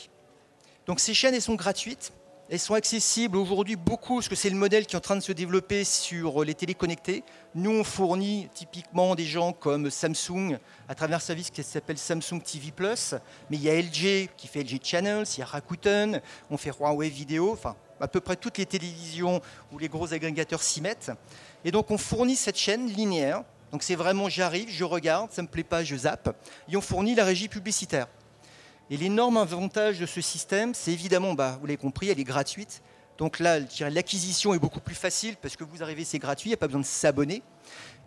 [0.88, 2.14] Donc ces chaînes, elles sont gratuites.
[2.48, 5.22] Elles sont accessibles aujourd'hui beaucoup, parce que c'est le modèle qui est en train de
[5.22, 7.24] se développer sur les téléconnectés.
[7.56, 12.40] Nous, on fournit typiquement des gens comme Samsung à travers un service qui s'appelle Samsung
[12.44, 13.16] TV Plus.
[13.50, 16.70] Mais il y a LG qui fait LG Channels, il y a Rakuten, on fait
[16.70, 21.12] Huawei Vidéo, enfin à peu près toutes les télévisions où les gros agrégateurs s'y mettent.
[21.64, 23.42] Et donc on fournit cette chaîne linéaire.
[23.72, 26.36] Donc c'est vraiment j'arrive, je regarde, ça me plaît pas, je zappe.
[26.70, 28.08] Et on fournit la régie publicitaire.
[28.90, 32.82] Et l'énorme avantage de ce système, c'est évidemment, bah, vous l'avez compris, elle est gratuite.
[33.18, 36.56] Donc là, l'acquisition est beaucoup plus facile parce que vous arrivez, c'est gratuit, il n'y
[36.56, 37.42] a pas besoin de s'abonner.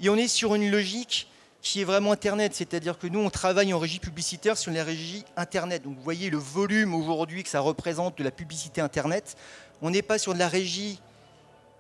[0.01, 1.29] Et on est sur une logique
[1.63, 5.25] qui est vraiment Internet, c'est-à-dire que nous, on travaille en régie publicitaire sur les régies
[5.37, 5.83] Internet.
[5.83, 9.37] Donc vous voyez le volume aujourd'hui que ça représente de la publicité Internet.
[9.83, 11.01] On n'est pas sur de la régie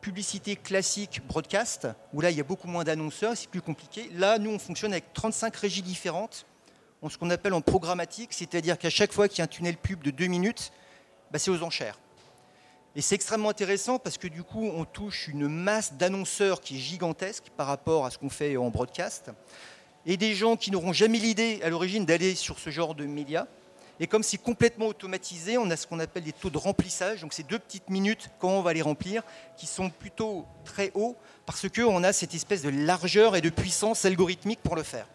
[0.00, 4.10] publicité classique broadcast, où là, il y a beaucoup moins d'annonceurs, c'est plus compliqué.
[4.14, 6.46] Là, nous, on fonctionne avec 35 régies différentes,
[7.08, 10.02] ce qu'on appelle en programmatique, c'est-à-dire qu'à chaque fois qu'il y a un tunnel pub
[10.02, 10.72] de deux minutes,
[11.30, 11.98] bah, c'est aux enchères.
[12.96, 16.80] Et c'est extrêmement intéressant parce que du coup, on touche une masse d'annonceurs qui est
[16.80, 19.30] gigantesque par rapport à ce qu'on fait en broadcast,
[20.06, 23.46] et des gens qui n'auront jamais l'idée à l'origine d'aller sur ce genre de médias.
[24.00, 27.20] Et comme c'est complètement automatisé, on a ce qu'on appelle des taux de remplissage.
[27.20, 29.22] Donc c'est deux petites minutes quand on va les remplir,
[29.56, 34.04] qui sont plutôt très hauts parce qu'on a cette espèce de largeur et de puissance
[34.04, 35.06] algorithmique pour le faire.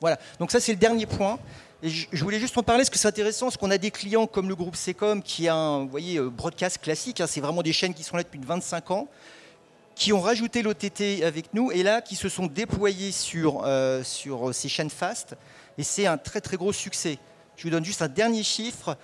[0.00, 0.18] Voilà.
[0.38, 1.38] Donc ça c'est le dernier point.
[1.82, 4.26] Et je voulais juste en parler parce que c'est intéressant, parce qu'on a des clients
[4.26, 7.72] comme le groupe Secom qui a un voyez, euh, broadcast classique, hein, c'est vraiment des
[7.72, 9.08] chaînes qui sont là depuis 25 ans,
[9.94, 14.54] qui ont rajouté l'OTT avec nous et là qui se sont déployés sur, euh, sur
[14.54, 15.36] ces chaînes fast.
[15.78, 17.18] Et c'est un très très gros succès.
[17.56, 18.98] Je vous donne juste un dernier chiffre.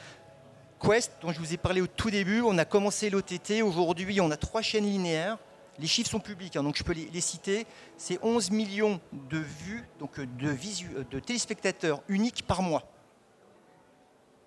[0.83, 3.63] Quest, dont je vous ai parlé au tout début, on a commencé l'OTT.
[3.63, 5.39] Aujourd'hui, on a trois chaînes linéaires.
[5.79, 7.67] Les chiffres sont publics, hein, donc je peux les, citer.
[7.97, 12.85] C'est 11 millions de vues, donc euh, de, euh, de téléspectateurs uniques par mois.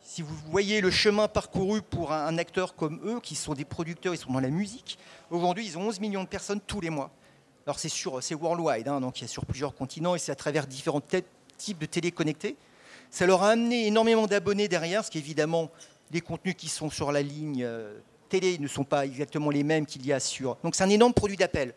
[0.01, 4.15] Si vous voyez le chemin parcouru pour un, acteur comme eux, qui sont des producteurs,
[4.15, 4.97] ils sont dans la musique,
[5.29, 7.11] aujourd'hui ils ont 11 millions de personnes tous les mois.
[7.67, 10.31] Alors c'est sur, c'est worldwide, hein, donc il y a sur plusieurs continents et c'est
[10.31, 11.01] à travers différents
[11.57, 12.57] types de télé connectés.
[13.11, 15.69] Ça leur a amené énormément d'abonnés derrière, ce qui évidemment
[16.11, 19.85] les contenus qui sont sur la ligne euh, télé ne sont pas exactement les mêmes
[19.85, 20.57] qu'il y a sur.
[20.63, 21.73] Donc c'est un énorme produit d'appel.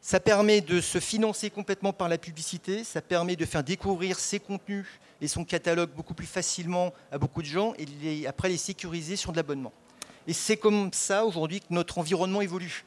[0.00, 4.38] Ça permet de se financer complètement par la publicité, ça permet de faire découvrir ses
[4.38, 4.86] contenus
[5.20, 9.32] et son catalogue beaucoup plus facilement à beaucoup de gens et après les sécuriser sur
[9.32, 9.72] de l'abonnement.
[10.26, 12.84] Et c'est comme ça aujourd'hui que notre environnement évolue.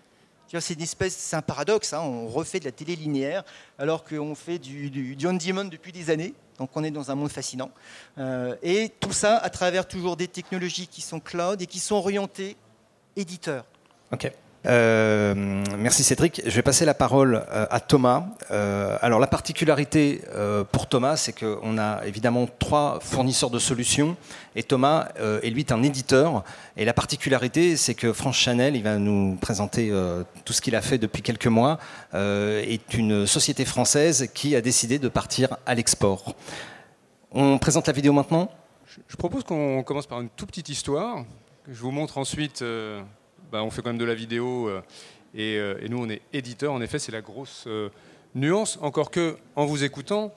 [0.47, 1.93] C'est une espèce, c'est un paradoxe.
[1.93, 2.01] Hein.
[2.01, 3.43] on refait de la télé linéaire
[3.77, 6.33] alors qu'on fait du, du, du on-demand depuis des années.
[6.59, 7.71] Donc on est dans un monde fascinant.
[8.17, 11.95] Euh, et tout ça à travers toujours des technologies qui sont cloud et qui sont
[11.95, 12.57] orientées
[13.15, 13.65] éditeurs.
[14.65, 15.33] Euh,
[15.77, 16.41] merci Cédric.
[16.45, 18.25] Je vais passer la parole euh, à Thomas.
[18.49, 20.21] alors la particularité
[20.71, 24.17] pour Thomas, c'est qu'on a évidemment trois fournisseurs de solutions
[24.55, 25.09] et Thomas
[25.43, 26.43] est lui un éditeur.
[26.77, 29.91] Et la particularité, c'est que France Chanel, il va nous présenter
[30.45, 31.77] tout ce qu'il a fait depuis quelques mois,
[32.13, 36.35] est une société française qui a décidé de partir à l'export.
[37.31, 38.49] On présente la vidéo maintenant
[39.07, 41.23] Je propose qu'on commence par une toute petite histoire.
[41.67, 42.63] Je vous montre ensuite
[43.51, 44.81] bah, on fait quand même de la vidéo euh,
[45.37, 46.73] euh, et, nous on est éditeur.
[46.73, 47.89] En effet, c'est la grosse euh,
[48.35, 48.77] nuance.
[48.81, 50.33] Encore que, en vous écoutant,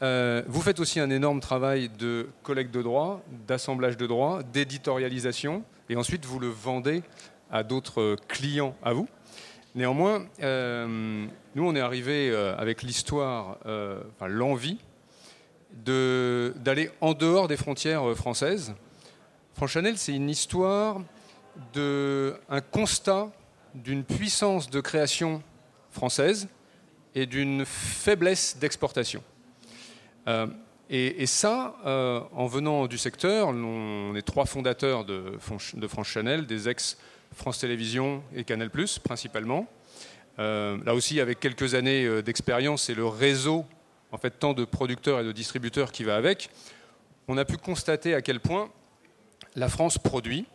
[0.00, 5.96] vous faites aussi un énorme travail de collecte de droits, d'assemblage de droits, d'éditorialisation, et
[5.96, 7.02] ensuite vous le vendez
[7.50, 9.08] à d'autres clients à vous.
[9.74, 14.78] Néanmoins, nous, on est arrivé avec l'histoire, enfin, l'envie
[15.72, 18.74] d'aller en dehors des frontières françaises.
[19.54, 21.00] France Chanel, c'est une histoire
[21.72, 23.30] de, un constat
[23.74, 25.42] d'une puissance de création
[25.90, 26.48] française
[27.14, 29.22] et d'une faiblesse d'exportation.
[30.28, 30.46] Euh,
[30.88, 36.68] et, ça, euh, en venant du secteur, on est trois fondateurs de, France Chanel, des
[36.68, 38.68] ex-France Télévisions et Canal⁇
[39.00, 39.66] principalement.
[40.38, 43.64] Euh, là aussi, avec quelques années d'expérience et le réseau,
[44.12, 46.50] en fait, tant de producteurs et de distributeurs qui va avec,
[47.26, 48.70] on a pu constater à quel point
[49.56, 50.46] la France produit,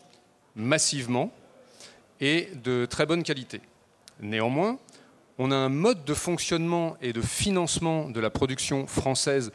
[0.56, 1.32] massivement
[2.20, 3.62] et de très bonne qualité.
[4.20, 4.78] Néanmoins,
[5.38, 9.52] on a un mode de fonctionnement et de financement de la production française,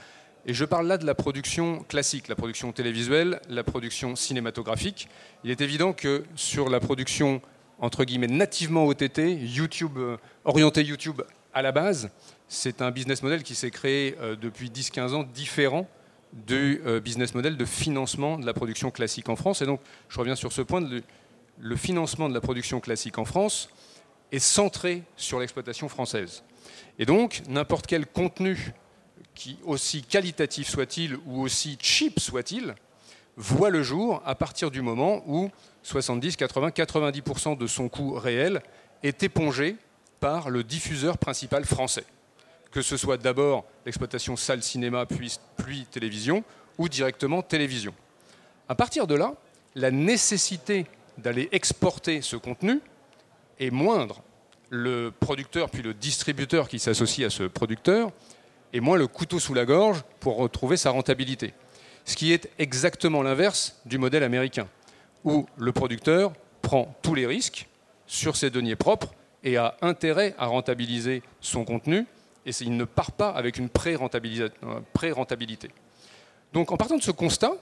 [0.46, 5.08] et je parle là de la production classique, la production télévisuelle, la production cinématographique.
[5.44, 7.40] Il est évident que sur la production
[7.78, 12.10] entre guillemets nativement OTT, YouTube, euh, orienté YouTube à la base,
[12.48, 15.88] c'est un business model qui s'est créé euh, depuis 10-15 ans différent
[16.46, 19.62] du euh, business model de financement de la production classique en France.
[19.62, 20.86] Et donc, je reviens sur ce point,
[21.58, 23.70] le financement de la production classique en France
[24.32, 26.42] est centré sur l'exploitation française.
[26.98, 28.72] Et donc, n'importe quel contenu,
[29.34, 32.74] qui, aussi qualitatif soit-il ou aussi cheap soit-il,
[33.36, 35.50] voit le jour à partir du moment où
[35.82, 38.62] 70, 80, 90% de son coût réel
[39.02, 39.76] est épongé
[40.20, 42.04] par le diffuseur principal français
[42.76, 46.44] que ce soit d'abord l'exploitation salle cinéma puis, puis télévision
[46.76, 47.94] ou directement télévision.
[48.68, 49.32] À partir de là,
[49.74, 50.84] la nécessité
[51.16, 52.82] d'aller exporter ce contenu
[53.58, 54.22] est moindre.
[54.68, 58.10] Le producteur puis le distributeur qui s'associe à ce producteur
[58.74, 61.54] est moins le couteau sous la gorge pour retrouver sa rentabilité.
[62.04, 64.68] Ce qui est exactement l'inverse du modèle américain,
[65.24, 67.68] où le producteur prend tous les risques
[68.06, 72.04] sur ses deniers propres et a intérêt à rentabiliser son contenu
[72.46, 75.70] et il ne part pas avec une pré-rentabilité.
[76.52, 77.52] Donc en partant de ce constat,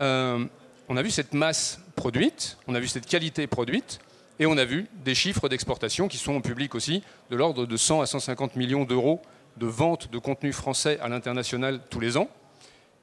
[0.00, 0.44] euh,
[0.88, 4.00] on a vu cette masse produite, on a vu cette qualité produite,
[4.40, 7.76] et on a vu des chiffres d'exportation qui sont en public aussi, de l'ordre de
[7.76, 9.20] 100 à 150 millions d'euros
[9.56, 12.28] de vente de contenu français à l'international tous les ans,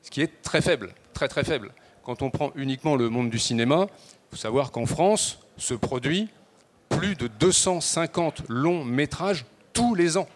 [0.02, 1.72] ce qui est très faible, très très faible.
[2.04, 6.30] Quand on prend uniquement le monde du cinéma, il faut savoir qu'en France se produit
[6.90, 10.28] plus de 250 longs métrages tous les ans.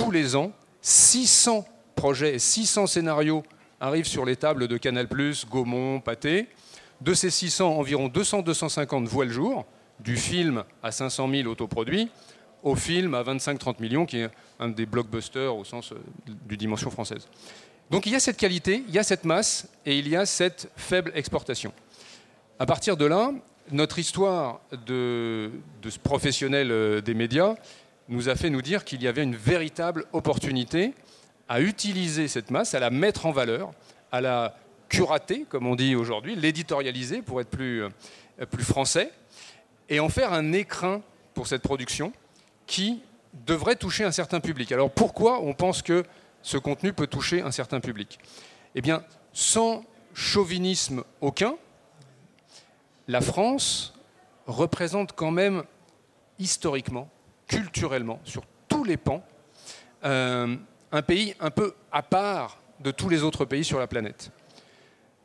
[0.00, 3.42] Tous les ans, 600 projets, 600 scénarios
[3.80, 5.06] arrivent sur les tables de Canal+,
[5.50, 6.48] Gaumont, Pathé.
[7.02, 9.66] De ces 600, environ 200-250 voient le jour,
[9.98, 12.08] du film à 500 000 autoproduits
[12.62, 15.96] au film à 25-30 millions, qui est un des blockbusters au sens euh,
[16.46, 17.28] du dimension française.
[17.90, 20.24] Donc il y a cette qualité, il y a cette masse et il y a
[20.24, 21.74] cette faible exportation.
[22.58, 23.32] À partir de là,
[23.70, 25.50] notre histoire de,
[25.82, 27.56] de professionnel euh, des médias
[28.10, 30.92] nous a fait nous dire qu'il y avait une véritable opportunité
[31.48, 33.70] à utiliser cette masse, à la mettre en valeur,
[34.12, 34.54] à la
[34.88, 39.10] curater, comme on dit aujourd'hui, l'éditorialiser pour être plus, euh, plus français,
[39.88, 41.02] et en faire un écrin
[41.34, 42.12] pour cette production
[42.66, 43.02] qui
[43.46, 44.72] devrait toucher un certain public.
[44.72, 46.04] Alors pourquoi on pense que
[46.42, 48.18] ce contenu peut toucher un certain public?
[48.74, 51.54] Eh bien, sans chauvinisme aucun,
[53.06, 53.94] la France
[54.46, 55.62] représente quand même
[56.38, 57.08] historiquement,
[57.50, 59.24] culturellement, sur tous les pans,
[60.04, 60.56] euh,
[60.92, 64.30] un pays un peu à part de tous les autres pays sur la planète.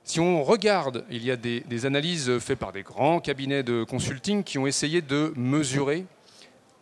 [0.03, 4.43] Si on regarde, il y a des, analyses faites par des grands cabinets de consulting
[4.43, 6.05] qui ont essayé de mesurer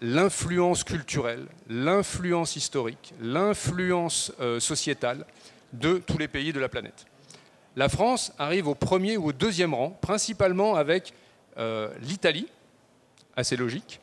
[0.02, 5.26] l'influence culturelle, l'influence historique, l'influence euh, sociétale
[5.74, 7.06] de tous les pays de la planète.
[7.76, 11.14] La France arrive au premier ou au deuxième rang, principalement avec
[11.58, 12.48] euh, l'Italie,
[13.36, 14.00] assez logique,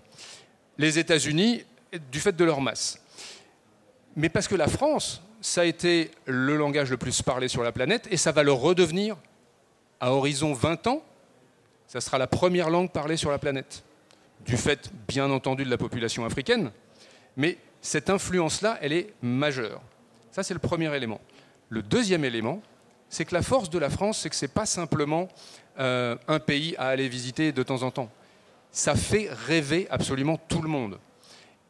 [0.81, 1.63] les États-Unis,
[2.11, 3.03] du fait de leur masse.
[4.17, 7.71] Mais parce que la France, ça a été le langage le plus parlé sur la
[7.71, 9.19] planète, et ça va le redevenir
[10.01, 11.03] à horizon 20 ans,
[11.87, 13.85] ça sera la première langue parlée sur la planète
[14.47, 16.71] du fait, bien entendu, de la population africaine,
[17.37, 19.83] mais cette influence-là, elle est majeure.
[20.31, 21.21] Ça, c'est le premier élément.
[21.69, 22.63] Le deuxième élément,
[23.11, 25.29] c'est que la force de la France, c'est que ce n'est pas simplement
[25.79, 28.11] euh, un pays à aller visiter de temps en temps.
[28.73, 30.99] Ça fait rêver absolument tout le monde.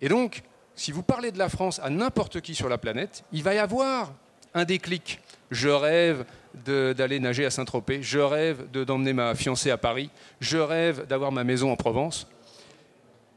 [0.00, 0.42] Et donc,
[0.74, 3.58] si vous parlez de la France à n'importe qui sur la planète, il va y
[3.58, 4.12] avoir
[4.54, 5.20] un déclic.
[5.50, 10.10] Je rêve d'aller nager à Saint-Tropez, je rêve d'emmener ma fiancée à Paris,
[10.40, 12.26] je rêve d'avoir ma maison en Provence.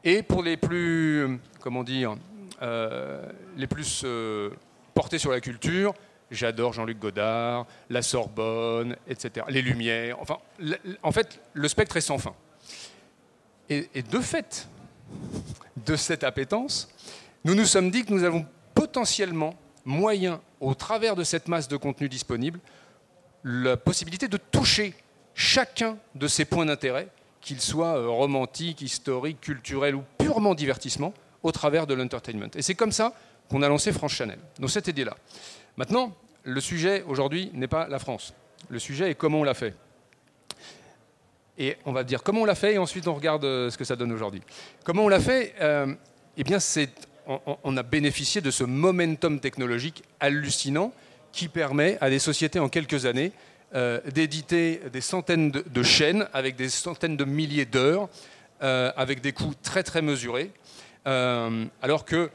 [0.04, 2.16] Et pour les plus, comment dire,
[2.62, 4.50] euh, les plus euh,
[4.94, 5.94] portés sur la culture,
[6.32, 10.18] j'adore Jean-Luc Godard, la Sorbonne, etc., les Lumières.
[10.20, 10.38] Enfin,
[11.02, 12.34] en fait, le spectre est sans fin.
[13.70, 14.68] Et, de fait
[15.86, 16.90] de cette appétence,
[17.44, 18.46] nous nous sommes dit que nous avons
[18.76, 22.60] potentiellement moyen, au travers de cette masse de contenu disponible,
[23.44, 24.94] la possibilité de toucher
[25.36, 27.08] chacun de ces points d'intérêt
[27.42, 32.50] qu'il soit euh, romantique, historique, culturel ou purement divertissement, au travers de l'entertainment.
[32.56, 33.14] Et c'est comme ça
[33.50, 34.40] qu'on a lancé France Chanel.
[34.60, 35.18] Donc cette idée-là.
[35.76, 38.34] Maintenant, le sujet aujourd'hui n'est pas la France.
[38.70, 39.76] Le sujet est comment on l'a fait.
[41.58, 43.84] Et on va dire comment on l'a fait et ensuite on regarde euh, ce que
[43.84, 44.42] ça donne aujourd'hui.
[44.84, 45.94] Comment on l'a fait euh,
[46.36, 46.90] Eh bien, c'est,
[47.28, 50.92] on, a bénéficié de ce momentum technologique hallucinant
[51.32, 53.32] qui permet à des sociétés en quelques années
[53.76, 58.10] euh, d'éditer des centaines de, chaînes avec des centaines de milliers d'heures,
[58.60, 60.50] avec des coûts très très mesurés.
[61.06, 62.30] Alors que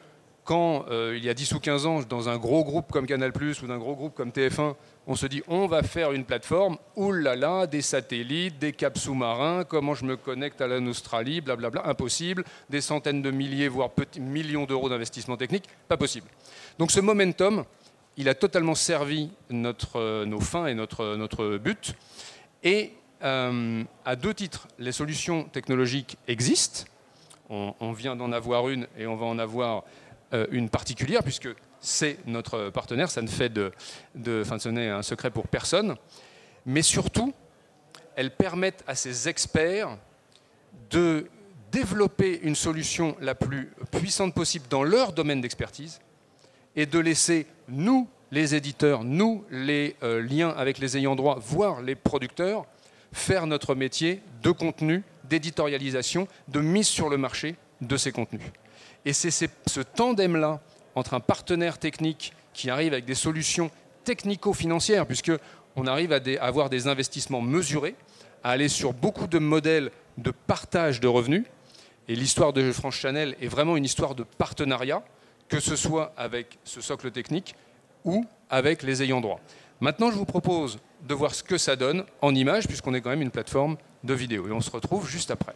[0.48, 3.32] quand il y a 10 ou 15 ans, dans un gros groupe comme Canal⁇
[3.62, 4.74] ou d'un gros groupe comme TF1,
[5.06, 9.94] on se dit on va faire une plateforme, oulala, des satellites, des caps sous-marins, comment
[9.94, 15.36] je me connecte à l'Australie, blablabla, impossible, des centaines de milliers, voire millions d'euros d'investissement
[15.36, 16.28] technique, pas possible.
[16.78, 17.64] Donc ce momentum,
[18.16, 21.94] il a totalement servi notre, euh, nos fins et notre, notre but.
[22.64, 26.84] Et euh, à deux titres, les solutions technologiques existent.
[27.50, 29.80] On, vient d'en avoir une et on va en avoir euh,
[30.50, 31.48] une particulière puisque
[31.80, 33.10] c'est notre partenaire.
[33.10, 33.72] Ça ne fait de,
[34.14, 35.96] de n'est un secret pour personne.
[36.66, 37.32] Mais surtout,
[38.16, 39.96] elles permettent à ces experts
[40.90, 41.26] de
[41.70, 46.00] développer une solution la plus puissante possible dans leur domaine d'expertise
[46.76, 51.80] et de laisser nous, les éditeurs, nous, les euh, liens avec les ayants droit, voire
[51.80, 52.66] les producteurs,
[53.12, 58.42] faire notre métier de contenu, d'éditorialisation, de mise sur le marché de ces contenus.
[59.04, 60.60] Et c'est ce tandem-là
[60.94, 63.70] entre un partenaire technique qui arrive avec des solutions
[64.04, 67.94] technico-financières, puisqu'on arrive à, à avoir des investissements mesurés,
[68.42, 71.44] à aller sur beaucoup de modèles de partage de revenus.
[72.08, 75.02] Et l'histoire de France Chanel est vraiment une histoire de partenariat
[75.48, 77.54] que ce soit avec ce socle technique
[78.04, 79.40] ou avec les ayants droit.
[79.80, 83.10] Maintenant, je vous propose de voir ce que ça donne en images, puisqu'on est quand
[83.10, 84.48] même une plateforme de vidéo.
[84.48, 85.54] Et on se retrouve juste après.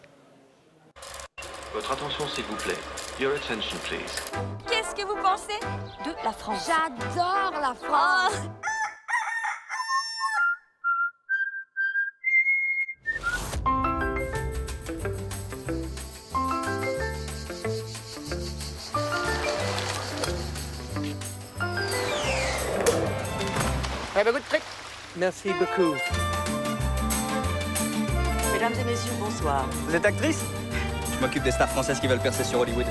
[1.75, 2.79] Votre attention, s'il vous plaît.
[3.19, 4.21] Your attention, please.
[4.69, 5.59] Qu'est-ce que vous pensez
[6.05, 6.67] De la France?
[6.67, 8.49] J'adore la France
[24.15, 24.63] Have a good trip.
[25.17, 25.95] Merci beaucoup.
[28.53, 29.67] Mesdames et messieurs, bonsoir.
[29.87, 30.45] Vous êtes actrice?
[31.23, 32.87] Je m'occupe des stars françaises qui veulent percer sur Hollywood.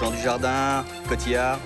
[0.00, 1.60] Jean Dujardin, Cotillard.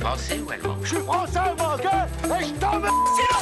[0.00, 1.84] Français ou allemand Je suis français, moi, ok
[2.40, 3.33] Et je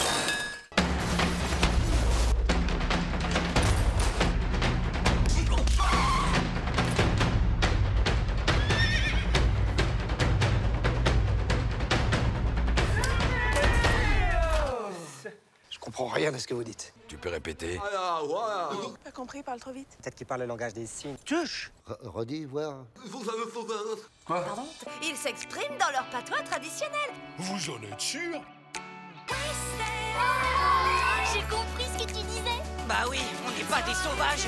[16.22, 16.94] rien de ce que vous dites.
[17.08, 17.80] Tu peux répéter
[19.04, 19.88] Pas compris, parle trop vite.
[20.02, 21.16] Peut-être qu'il parle le langage des signes.
[21.24, 22.84] Tuche Redis, voir.
[24.26, 24.66] Pardon
[25.02, 27.10] Ils s'expriment dans leur patois traditionnel.
[27.38, 28.40] Vous en êtes sûr
[31.32, 32.62] J'ai compris ce que tu disais.
[32.88, 34.46] Bah oui, on n'est pas des sauvages.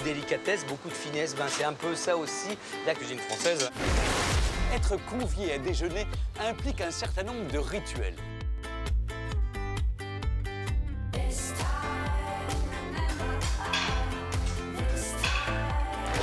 [0.00, 1.34] De délicatesse, beaucoup de finesse.
[1.34, 3.70] Ben, c'est un peu ça aussi, la cuisine française.
[4.74, 6.06] Être convié à déjeuner
[6.40, 8.16] implique un certain nombre de rituels.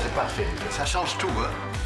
[0.02, 1.77] C'est parfait, ça change tout, hein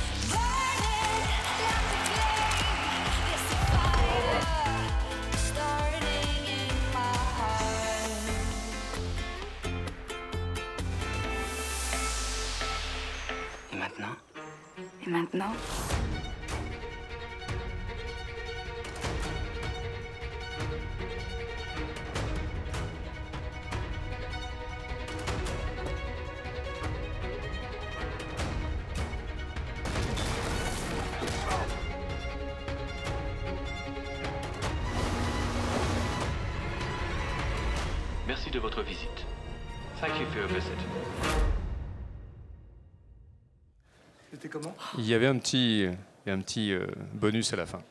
[45.12, 45.86] y avait un petit,
[46.28, 47.82] un petit euh, bonus à la fin.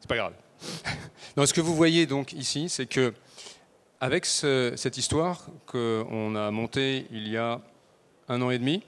[0.00, 0.32] C'est pas grave.
[1.36, 3.12] non, ce que vous voyez donc ici, c'est que
[4.00, 7.60] avec ce- cette histoire qu'on a montée il y a
[8.28, 8.82] un an et demi,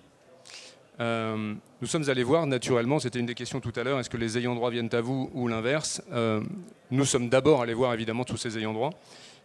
[1.01, 4.19] euh, nous sommes allés voir naturellement, c'était une des questions tout à l'heure, est-ce que
[4.19, 6.43] les ayants droit viennent à vous ou l'inverse Euh,
[6.91, 8.91] Nous sommes d'abord allés voir évidemment tous ces ayants droit.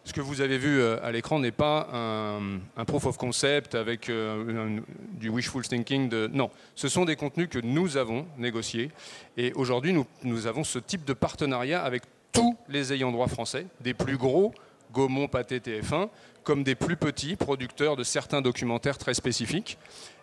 [0.06, 4.08] Ce que vous avez vu euh, à l'écran n'est pas un, proof of concept avec
[4.10, 4.80] euh,
[5.14, 6.28] du wishful thinking.
[6.28, 8.91] Non, ce sont des contenus que nous avons négociés.
[9.36, 13.95] Et aujourd'hui, nous, avons ce type de partenariat avec tous les ayants droit français, des
[13.95, 14.53] plus gros,
[14.93, 16.10] Gaumont, Pathé, TF1,
[16.43, 19.80] comme des plus petits producteurs de certains documentaires très spécifiques.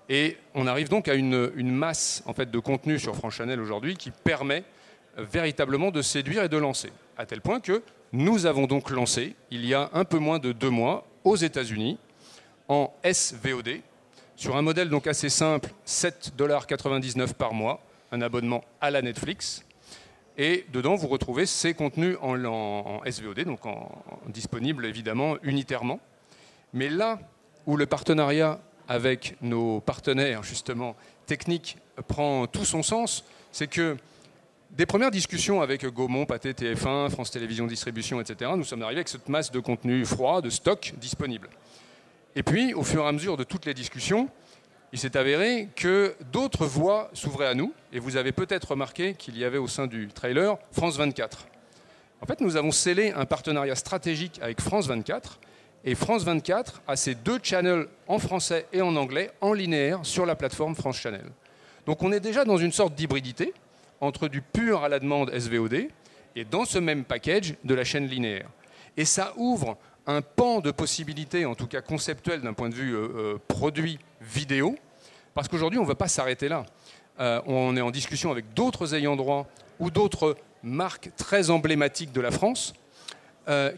[0.09, 3.61] Et on arrive donc à une, une masse en fait, de contenu sur France Channel
[3.61, 4.63] aujourd'hui qui permet
[5.19, 6.93] euh, véritablement de séduire et de lancer.
[7.19, 10.53] À tel point que nous avons donc lancé, il y a un peu moins de
[10.53, 11.99] deux mois, aux États-Unis,
[12.69, 13.81] en SVOD,
[14.37, 19.65] sur un modèle donc assez simple, 7,99$ par mois, un abonnement à la Netflix.
[20.37, 26.01] Et dedans, vous retrouvez ces contenus en, SVOD, donc en- disponibles évidemment unitairement.
[26.73, 27.19] Mais là
[27.67, 28.59] où le partenariat
[28.89, 30.97] avec nos partenaires, justement,
[31.27, 33.97] techniques, prend tout son sens, c'est que
[34.73, 39.09] des premières discussions avec Gaumont, Pathé, TF1, France Télévisions Distribution, etc., nous sommes arrivés avec
[39.09, 41.51] cette masse de contenu froid, de stock disponible.
[42.35, 44.31] Et puis, au fur et à mesure de toutes les discussions,
[44.93, 47.75] il s'est avéré que d'autres voies s'ouvraient à nous.
[47.93, 51.47] Et vous avez peut-être remarqué qu'il y avait au sein du trailer France 24.
[52.23, 55.39] En fait, nous avons scellé un partenariat stratégique avec France 24.
[55.85, 60.25] Et France 24 a ses deux channels en français et en anglais en linéaire sur
[60.25, 61.27] la plateforme France Channel.
[61.87, 63.53] Donc on est déjà dans une sorte d'hybridité
[64.03, 65.89] entre du pur à la demande SVOD
[66.35, 68.49] et dans ce même package de la chaîne linéaire.
[68.97, 72.95] Et ça ouvre un pan de possibilités, en tout cas conceptuelles d'un point de vue
[72.95, 74.77] euh, euh, produit vidéo,
[75.35, 76.67] parce qu'aujourd'hui on ne va pas s'arrêter là.
[77.21, 79.47] Euh, on est en discussion avec d'autres ayants droit
[79.79, 82.75] ou d'autres marques très emblématiques de la France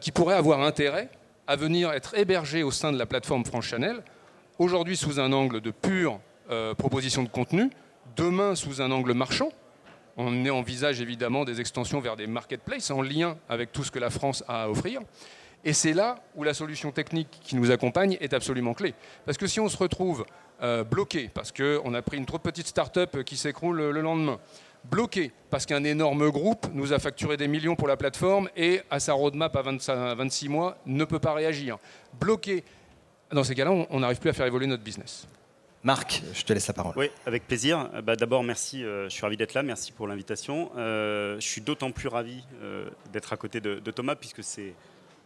[0.02, 1.08] qui pourraient avoir intérêt
[1.46, 4.02] à venir être hébergées au sein de la plateforme France Channel,
[4.58, 6.20] aujourd'hui sous un angle de pure
[6.76, 7.70] proposition de contenu,
[8.14, 9.48] demain sous un angle marchand.
[10.16, 14.10] On envisage évidemment des extensions vers des marketplaces en lien avec tout ce que la
[14.10, 15.00] France a à offrir.
[15.64, 18.94] Et c'est là où la solution technique qui nous accompagne est absolument clé.
[19.24, 20.26] Parce que si on se retrouve
[20.62, 24.38] euh, bloqué, parce qu'on a pris une trop petite start-up qui s'écroule le lendemain,
[24.84, 29.00] bloqué parce qu'un énorme groupe nous a facturé des millions pour la plateforme et à
[29.00, 31.78] sa roadmap à 26 mois ne peut pas réagir.
[32.20, 32.62] Bloqué.
[33.32, 35.26] Dans ces cas-là, on n'arrive plus à faire évoluer notre business.
[35.84, 36.94] Marc, je te laisse la parole.
[36.96, 37.90] Oui, avec plaisir.
[38.02, 40.70] Bah, D'abord, merci, euh, je suis ravi d'être là, merci pour l'invitation.
[40.78, 44.72] Euh, je suis d'autant plus ravi euh, d'être à côté de, Thomas, puisque c'est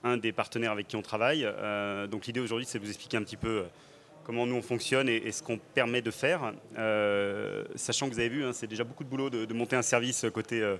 [0.02, 1.44] un des partenaires avec qui on travaille.
[1.44, 3.62] Euh, donc l'idée aujourd'hui, c'est de vous expliquer un petit peu euh,
[4.24, 6.52] comment nous on fonctionne et, ce qu'on permet de faire.
[6.76, 9.82] Euh, sachant que vous avez vu, hein, c'est déjà beaucoup de boulot de, monter un
[9.82, 10.76] service côté, euh,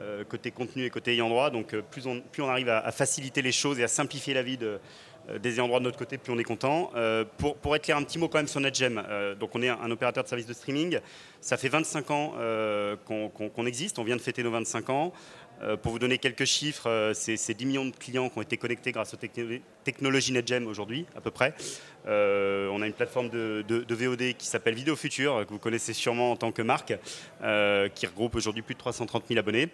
[0.00, 1.50] euh, côté contenu et côté ayant droit.
[1.50, 4.42] Donc euh, plus on, plus on arrive à, faciliter les choses et à simplifier la
[4.42, 4.78] vie de, euh,
[5.40, 6.90] des ayants droit de notre côté, plus on est content.
[6.96, 9.02] Euh, pour, pour être clair, un petit mot quand même sur NetGem.
[9.08, 10.98] Euh, donc on est un, opérateur de services de streaming.
[11.40, 13.98] Ça fait 25 ans euh, qu'on existe.
[13.98, 15.12] On vient de fêter nos 25 ans.
[15.62, 18.42] Euh, pour vous donner quelques chiffres, euh, c'est c'est 10 millions de clients qui ont
[18.42, 21.54] été connectés grâce aux techno- technologies NetGem aujourd'hui, à peu près.
[22.08, 25.60] Euh, on a une plateforme de, de- de VOD qui s'appelle Vidéo Future, que vous
[25.60, 26.94] connaissez sûrement en tant que marque,
[27.44, 29.68] euh, qui regroupe aujourd'hui plus de 330 000 abonnés.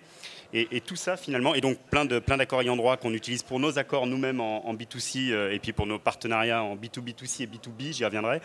[0.54, 3.60] Et, tout ça, finalement, et donc plein de plein d'accords ayant droit qu'on utilise pour
[3.60, 7.46] nos accords nous-mêmes en, en B2C euh, et puis pour nos partenariats en B2B2C et
[7.46, 8.40] B2B, j'y reviendrai.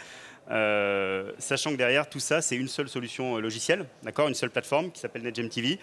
[0.52, 4.50] Euh, sachant que derrière tout ça, c'est une seule solution euh, logicielle, d'accord, une seule
[4.50, 5.80] plateforme qui s'appelle NetGem TV.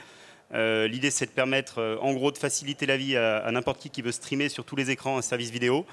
[0.52, 4.02] Euh, L'idée, c'est de permettre, en gros, de faciliter la vie à, n'importe qui qui
[4.02, 5.86] veut streamer sur tous les écrans un service vidéo.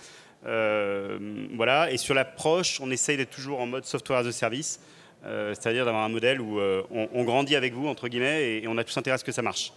[0.43, 1.91] Voilà.
[1.91, 4.80] Et sur l'approche, on essaye d'être toujours en mode software as a service,
[5.23, 8.84] c'est-à-dire d'avoir un modèle où on, grandit avec vous, entre guillemets, et, et on a
[8.84, 9.71] tous intérêt à ce que ça marche.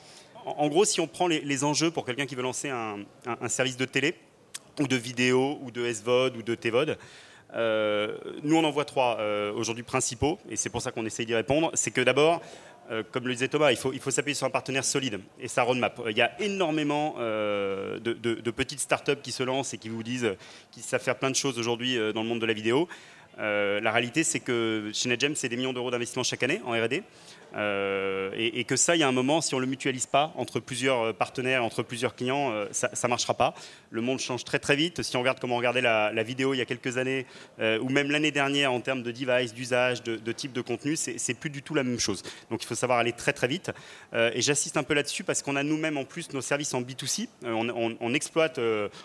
[0.58, 3.04] En, gros, si on prend les, enjeux pour quelqu'un qui veut lancer un,
[3.48, 4.14] service de télé,
[4.78, 6.96] ou de vidéo, ou de SVOD, ou de TVOD,
[7.54, 11.26] euh, nous, on en voit trois euh, aujourd'hui principaux, et c'est pour ça qu'on essaye
[11.26, 11.70] d'y répondre.
[11.74, 12.40] C'est que d'abord,
[12.90, 16.00] euh, comme le disait Thomas, il faut, s'appuyer sur un partenaire solide et sa roadmap.
[16.08, 20.02] Il y a énormément euh, de, de- petites startups qui se lancent et qui vous
[20.02, 20.34] disent
[20.70, 22.88] qu'ils savent faire plein de choses aujourd'hui dans le monde de la vidéo.
[23.38, 27.02] La réalité, c'est que chez NetGem, c'est des millions d'euros d'investissement chaque année en R&D.
[27.54, 30.32] Euh, et, que ça, il y a un moment, si on ne le mutualise pas
[30.36, 33.54] entre plusieurs euh, partenaires, entre plusieurs clients, euh, ça ne marchera pas.
[33.90, 35.02] Le monde change très très vite.
[35.02, 37.26] Si on regarde comment on regardait la, vidéo il y a quelques années,
[37.58, 41.50] ou même l'année dernière en termes de device, d'usage, de, type de contenu, c'est plus
[41.50, 42.22] du tout la même chose.
[42.50, 43.70] Donc il faut savoir aller très très vite.
[44.12, 47.28] Et j'insiste un peu là-dessus parce qu'on a nous-mêmes en plus nos services en B2C.
[47.44, 48.60] Euh, on, exploite,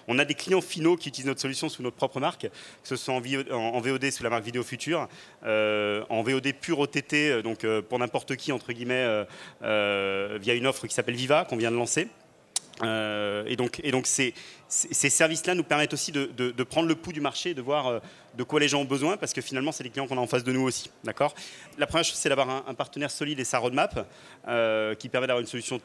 [0.07, 2.95] on a des clients finaux qui utilisent notre solution sous notre propre marque, que ce
[2.95, 5.07] soit en, VO en- en VOD sous la marque Vidéo Future,
[5.43, 9.25] en VOD pur OTT, donc pour n'importe qui, entre guillemets, euh,
[9.63, 12.07] euh, via une offre qui s'appelle Viva, qu'on vient de lancer.
[12.83, 14.33] Euh, et donc, et donc ces,
[14.67, 18.01] ces- ces services-là nous permettent aussi de, prendre le pouls du marché, de voir
[18.37, 20.27] de quoi les gens ont besoin, parce que finalement, c'est les clients qu'on a en
[20.27, 20.89] face de nous aussi.
[21.05, 24.05] La première chose, c'est d'avoir un, partenaire solide et sa roadmap
[24.99, 25.79] qui permet d'avoir une solution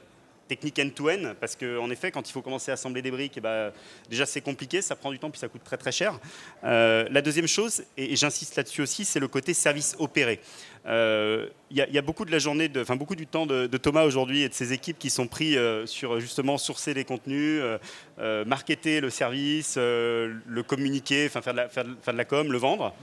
[0.50, 3.70] technique end-to-end, parce qu'en effet, quand il faut commencer à assembler des briques, eh ben,
[4.10, 6.18] déjà c'est compliqué, ça prend du temps, puis ça coûte très très cher.
[6.64, 10.40] Euh, la deuxième chose, et, j'insiste là-dessus aussi, c'est le côté service opéré.
[10.86, 14.42] Euh, Il y, a- beaucoup de la journée, enfin beaucoup du temps de, Thomas aujourd'hui
[14.42, 17.62] et de ses équipes qui sont pris euh, sur justement sourcer les contenus,
[18.46, 22.92] marketer le service, le communiquer, enfin faire de, la, com, le vendre.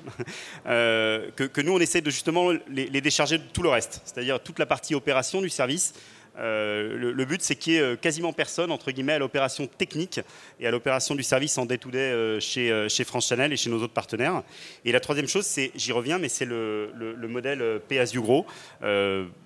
[0.66, 4.66] Que, nous on essaie de justement les décharger de tout le reste, c'est-à-dire toute la
[4.66, 5.94] partie opération du service.
[6.40, 10.20] Euh, le, but, c'est qu'il n'y ait euh, quasiment personne, entre guillemets, à l'opération technique
[10.60, 13.82] et à l'opération du service en day-to-day euh, chez, chez France Channel et chez nos
[13.82, 14.44] autres partenaires.
[14.86, 18.14] Et la troisième chose, c'est, j'y reviens, mais c'est le, le- le modèle Pay as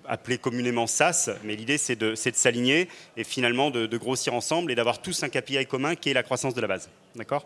[0.07, 5.01] appelé communément SaaS, mais l'idée, c'est de, s'aligner et finalement de, grossir ensemble et d'avoir
[5.01, 6.89] tous un KPI commun qui est la croissance de la base.
[7.15, 7.45] D'accord?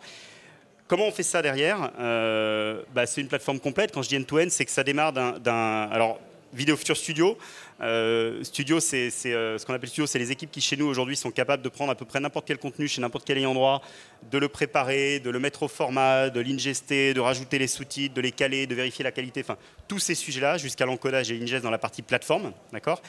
[0.88, 1.92] Comment on fait ça derrière?
[2.94, 3.92] Bah, C'est une plateforme complète.
[3.92, 5.90] Quand je dis end-to-end, c'est que ça démarre d'un...
[5.92, 6.20] Alors,
[6.56, 7.38] Vidéo Future Studio.
[7.82, 11.18] Euh, studio, c'est euh, ce qu'on appelle studio, c'est les équipes qui chez nous aujourd'hui
[11.18, 13.82] sont capables de prendre à peu près n'importe quel contenu chez n'importe quel ayant droit,
[14.32, 18.22] de le préparer, de le mettre au format, de l'ingester, de rajouter les sous-titres, de
[18.22, 19.58] les caler, de vérifier la qualité, enfin
[19.88, 23.02] tous ces sujets-là jusqu'à l'encodage et l'ingest dans la partie plateforme, d'accord?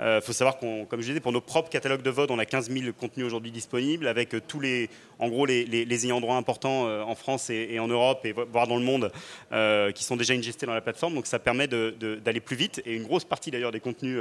[0.00, 2.46] Il faut savoir qu'on, comme je disais, pour nos propres catalogues de VOD, on a
[2.46, 4.88] 15 000 contenus aujourd'hui disponibles avec euh, tous les,
[5.22, 8.32] en gros, les, les- les ayants droit importants euh, en France et, en Europe et
[8.32, 9.10] vo- voire dans le monde
[9.52, 11.14] euh, qui sont déjà ingestés dans la plateforme.
[11.14, 12.82] Donc ça permet d'aller plus vite.
[12.84, 14.18] Et une grosse partie d'ailleurs des contenus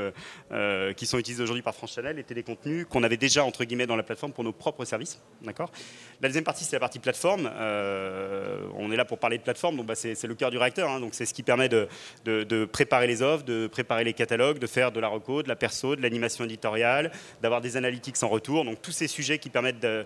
[0.51, 3.63] euh, qui sont utilisés aujourd'hui par France Channel étaient des contenus qu'on avait déjà entre
[3.65, 5.19] guillemets dans la plateforme pour nos propres services.
[5.41, 5.71] D'accord?
[6.21, 7.49] La deuxième partie, c'est la partie plateforme.
[8.77, 10.89] On est là pour parler de plateforme, donc bah, c'est le cœur du réacteur.
[10.89, 10.99] hein.
[10.99, 11.87] donc c'est ce qui permet de,
[12.25, 15.55] de- préparer les offres, de préparer les catalogues, de faire de la reco, de la
[15.55, 18.63] perso, de l'animation éditoriale, d'avoir des analytics en retour.
[18.65, 20.05] Donc tous ces sujets qui permettent de-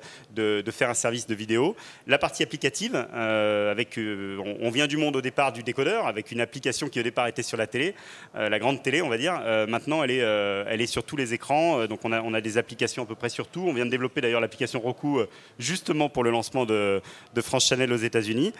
[0.61, 1.75] de faire un service de vidéo.
[2.07, 6.31] La partie applicative, euh, avec, euh, on, vient du monde au départ du décodeur, avec
[6.31, 7.95] une application qui au départ était sur la télé,
[8.35, 9.41] euh, la grande télé, on va dire.
[9.67, 11.85] Maintenant, elle est, elle est sur tous les écrans.
[11.87, 13.65] Donc on a, on a des applications à peu près sur tout.
[13.67, 15.19] On vient de développer d'ailleurs l'application Roku
[15.59, 17.01] justement pour le lancement de,
[17.33, 18.53] de France Channel aux États-Unis.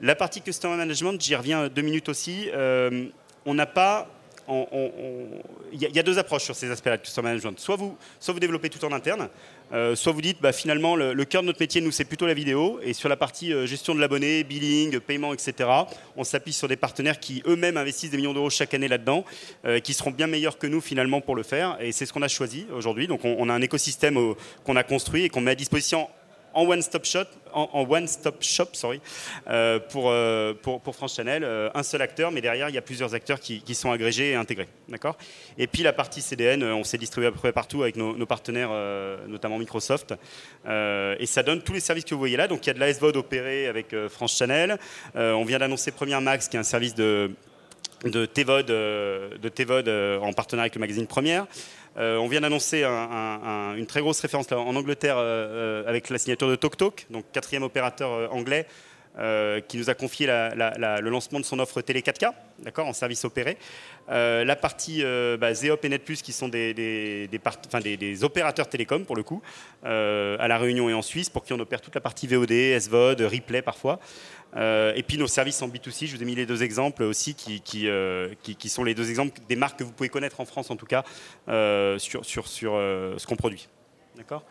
[0.00, 2.48] La partie Customer Management, j'y reviens deux minutes aussi.
[3.46, 4.08] On n'a pas.
[5.72, 7.58] Il y, a- deux approches sur ces aspects-là de Customer Management.
[7.58, 9.28] Soit vous, soit vous développez tout en interne,
[9.72, 12.34] euh, soit vous dites bah, finalement le, cœur de notre métier, nous, c'est plutôt la
[12.34, 12.80] vidéo.
[12.82, 15.68] Et sur la partie euh, gestion de l'abonné, billing, paiement, etc.,
[16.16, 19.24] on s'appuie sur des partenaires qui eux-mêmes investissent des millions d'euros chaque année là-dedans,
[19.64, 21.76] euh, qui seront bien meilleurs que nous finalement pour le faire.
[21.80, 23.06] Et c'est ce qu'on a choisi aujourd'hui.
[23.06, 26.08] Donc on, a un écosystème qu'on a construit et qu'on met à disposition
[26.54, 26.66] en
[27.52, 29.00] en one-stop shop, sorry,
[29.48, 32.78] euh, pour, euh, pour, pour France Channel, euh, un seul acteur, mais derrière il y
[32.78, 35.16] a plusieurs acteurs qui, qui sont agrégés et intégrés, d'accord?
[35.58, 38.70] Et puis la partie CDN, on s'est distribué à peu près partout avec nos, partenaires,
[39.26, 40.14] notamment Microsoft,
[40.66, 42.46] et ça donne tous les services que vous voyez là.
[42.48, 44.78] Donc il y a de la SVOD opéré avec France Channel.
[45.14, 47.30] On vient d'annoncer Première Max, qui est un service de
[48.04, 49.88] de TVOD, de TVOD
[50.22, 51.46] en partenariat avec le magazine Première.
[51.96, 55.88] Euh, on vient d'annoncer un- un- un- une très grosse référence en Angleterre euh, euh,
[55.88, 58.66] avec la signature de TokTok, donc quatrième opérateur anglais,
[59.18, 63.24] euh, qui nous a confié le lancement de son offre télé 4K, d'accord, en service
[63.24, 63.56] opéré.
[64.10, 67.58] Euh, la partie euh, bah, Zeop et NetPlus, qui sont des, des- des part-
[68.22, 69.42] opérateurs télécoms pour le coup,
[69.84, 72.52] euh, à la Réunion et en Suisse, pour qui on opère toute la partie VOD,
[72.78, 73.98] SVOD, replay parfois.
[74.56, 77.62] Et puis nos services en B2C, je vous ai mis les deux exemples aussi, qui,
[78.68, 81.04] sont les deux exemples des marques que vous pouvez connaître en France en tout cas,
[81.98, 83.68] sur, sur, ce qu'on produit.
[84.16, 84.44] D'accord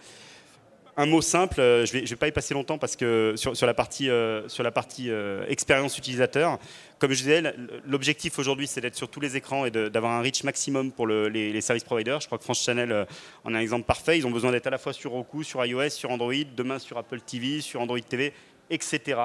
[0.99, 3.65] un mot simple, euh, je ne vais, je pas y passer longtemps parce que sur,
[3.65, 4.41] la partie, euh,
[4.73, 6.59] partie euh, expérience utilisateur,
[6.99, 7.41] comme je disais,
[7.85, 11.29] l'objectif aujourd'hui c'est d'être sur tous les écrans et d'avoir un reach maximum pour le-
[11.29, 12.19] les, les service providers.
[12.19, 13.07] Je crois que France Channel
[13.45, 14.17] en a un exemple parfait.
[14.17, 16.97] Ils ont besoin d'être à la fois sur Roku, sur iOS, sur Android, demain sur
[16.97, 18.33] Apple TV, sur Android TV
[18.71, 19.19] etc.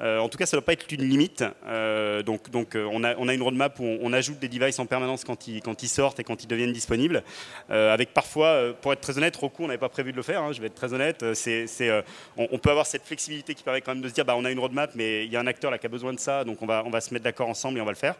[0.00, 1.44] Euh, en tout cas, ça ne doit pas être une limite.
[1.66, 5.48] Euh, donc, euh, on, a, une roadmap où on, ajoute des devices en permanence quand
[5.48, 7.22] ils, sortent et quand ils deviennent disponibles.
[7.68, 10.42] Avec parfois, pour être très honnête, Roku, on n'avait pas prévu de le faire.
[10.42, 11.24] hein, je vais être très honnête.
[12.36, 14.50] On, peut avoir cette flexibilité qui permet quand même de se dire, bah, on a
[14.50, 16.60] une roadmap, mais il y a un acteur là qui a besoin de ça, donc
[16.62, 18.16] on va, se mettre d'accord ensemble et on va le faire.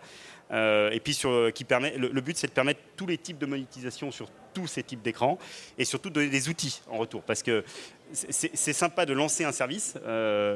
[0.92, 4.82] Et puis le, but c'est de permettre tous les types de monétisation sur tous ces
[4.82, 5.38] types d'écrans
[5.76, 7.62] et surtout donner des outils en retour parce que
[8.12, 9.94] c'est- c'est sympa de lancer un service,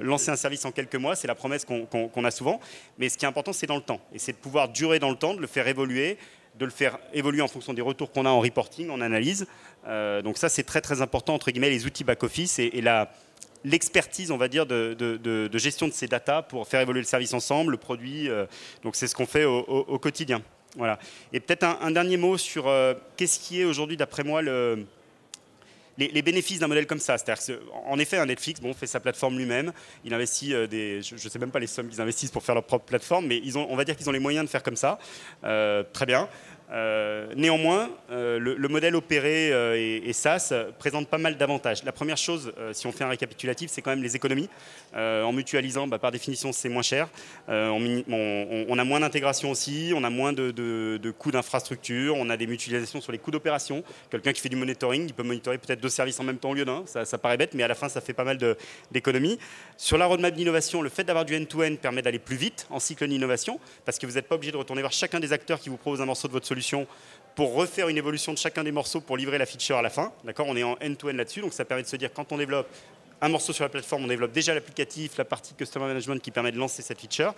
[0.03, 2.61] lancer un service en quelques mois, c'est la promesse qu'on a souvent,
[2.99, 5.11] mais ce qui est important c'est dans le temps et c'est de pouvoir durer dans
[5.11, 6.19] le temps, de le faire évoluer,
[6.59, 9.47] de le faire évoluer en fonction des retours qu'on a en reporting, en analyse.
[9.87, 12.83] Euh, donc ça c'est très très important entre guillemets les outils back office et,
[13.63, 17.73] l'expertise, on va dire, de, gestion de ces datas pour faire évoluer le service ensemble,
[17.73, 18.29] le produit.
[18.29, 18.47] euh,
[18.83, 20.43] donc c'est ce qu'on fait au, quotidien.
[20.77, 20.99] Voilà.
[21.33, 24.87] Et peut-être un, un dernier mot sur euh, qu'est-ce qui est aujourd'hui, d'après moi, le,
[25.99, 27.19] les, bénéfices d'un modèle comme ça.
[27.19, 29.73] C'est-à-dire en effet, un Netflix bon, fait sa plateforme lui-même.
[30.05, 31.03] Il investit euh, des.
[31.03, 33.41] Je ne sais même pas les sommes qu'ils investissent pour faire leur propre plateforme, mais
[33.43, 34.99] ils ont, on va dire qu'ils ont les moyens de faire comme ça.
[35.45, 36.29] Euh, très bien.
[36.73, 41.83] Euh, néanmoins, euh, le, le modèle opéré euh, et, SaaS présente pas mal d'avantages.
[41.85, 44.49] La première chose, si on fait un récapitulatif, c'est quand même les économies.
[44.95, 47.09] En mutualisant, bah, par définition, c'est moins cher.
[47.49, 53.01] On, a moins d'intégration aussi, on a moins de, coûts d'infrastructure, on a des mutualisations
[53.01, 53.83] sur les coûts d'opération.
[54.11, 56.55] Quelqu'un qui fait du monitoring, il peut monitorer peut-être deux services en même temps au
[56.55, 56.85] lieu d'un.
[56.87, 58.39] Ça, paraît bête, mais à la fin, ça fait pas mal
[58.91, 59.39] d'économies.
[59.77, 63.07] Sur la roadmap d'innovation, le fait d'avoir du end-to-end permet d'aller plus vite en cycle
[63.07, 65.77] d'innovation, parce que vous n'êtes pas obligé de retourner voir chacun des acteurs qui vous
[65.77, 66.60] proposent un morceau de votre solution
[67.35, 70.13] pour refaire une évolution de chacun des morceaux pour livrer la feature à la fin.
[70.25, 72.69] D'accord On est en end-to-end là-dessus, donc ça permet de se dire quand on développe
[73.23, 76.53] un morceau sur la plateforme, on développe déjà l'applicatif, la partie Customer Management qui permet
[76.53, 77.35] de lancer cette feature.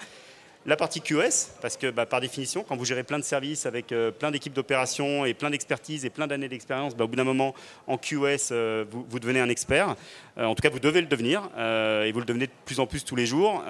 [0.64, 3.90] La partie QS, parce que bah, par définition, quand vous gérez plein de services avec
[3.90, 7.24] euh, plein d'équipes d'opération et plein d'expertise et plein d'années d'expérience, bah, au bout d'un
[7.24, 7.52] moment,
[7.88, 9.96] en QS, euh, vous, devenez un expert.
[10.38, 12.86] Euh, en tout cas, vous devez le devenir et vous le devenez de plus en
[12.86, 13.64] plus tous les jours.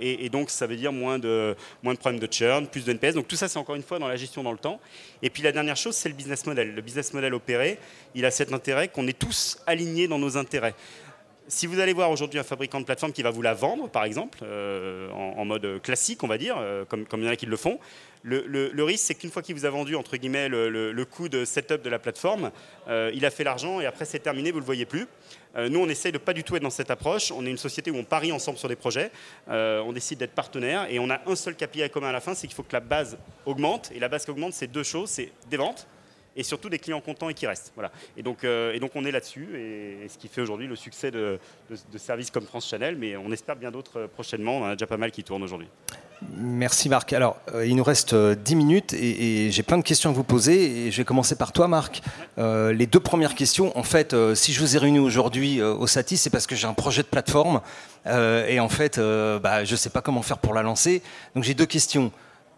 [0.00, 2.92] Et, et donc, ça veut dire moins de, moins de problèmes de churn, plus de
[2.92, 3.14] NPS.
[3.14, 4.80] Donc, tout ça, c'est encore une fois dans la gestion dans le temps.
[5.22, 6.74] Et puis, la dernière chose, c'est le business model.
[6.74, 7.78] Le business model opéré,
[8.14, 10.74] il a cet intérêt qu'on est tous alignés dans nos intérêts.
[11.46, 14.04] Si vous allez voir aujourd'hui un fabricant de plateforme qui va vous la vendre, par
[14.04, 17.36] exemple, euh, en, mode classique, on va dire, euh, comme, comme il y en a
[17.36, 17.78] qui le font,
[18.22, 21.82] le, risque, c'est qu'une fois qu'il vous a vendu, entre guillemets, le, coût de setup
[21.82, 22.50] de la plateforme,
[22.88, 25.06] euh, il a fait l'argent et après c'est terminé, vous ne le voyez plus.
[25.56, 27.30] Nous, on essaye de pas du tout être dans cette approche.
[27.30, 29.12] On est une société où on parie ensemble sur des projets,
[29.46, 32.48] on décide d'être partenaire et on a un seul KPI commun à la fin, c'est
[32.48, 33.92] qu'il faut que la base augmente.
[33.94, 35.86] Et la base qui augmente, c'est deux choses, c'est des ventes
[36.36, 37.72] et surtout des clients contents et qui restent.
[37.74, 37.90] Voilà.
[38.16, 41.10] Et, donc, euh, et donc on est là-dessus, et, ce qui fait aujourd'hui le succès
[41.10, 41.38] de,
[41.96, 44.58] services comme France Channel, mais on espère bien d'autres euh, prochainement.
[44.58, 45.68] On en a déjà pas mal qui tournent aujourd'hui.
[46.36, 47.12] Merci Marc.
[47.12, 50.24] Alors, euh, il nous reste euh, 10 minutes et, j'ai plein de questions à vous
[50.24, 50.86] poser.
[50.86, 52.02] Et je vais commencer par toi, Marc.
[52.36, 56.30] Les deux premières questions, en fait, si je vous ai réunis aujourd'hui au Satis, c'est
[56.30, 57.60] parce que j'ai un projet de plateforme.
[58.06, 61.02] Et en fait, bah, je ne sais pas comment faire pour la lancer.
[61.34, 62.10] Donc, j'ai deux questions.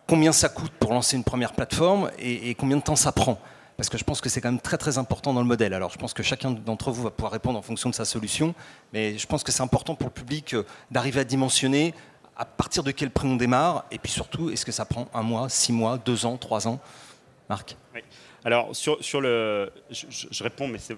[0.06, 3.38] Combien ça coûte pour lancer une première plateforme et combien de temps ça prend?
[3.76, 5.74] Parce que je pense que c'est quand même très très important dans le modèle.
[5.74, 8.54] Alors je pense que chacun d'entre vous va pouvoir répondre en fonction de sa solution,
[8.92, 11.94] mais je pense que c'est important pour le public euh, d'arriver à dimensionner
[12.36, 15.22] à partir de quel prix on démarre, et puis surtout, est-ce que ça prend un
[15.22, 16.78] mois, six mois, deux ans, trois ans?
[17.48, 17.76] Marc?
[18.44, 19.72] Alors, sur, sur le.
[19.90, 20.96] Je, réponds, mais c'est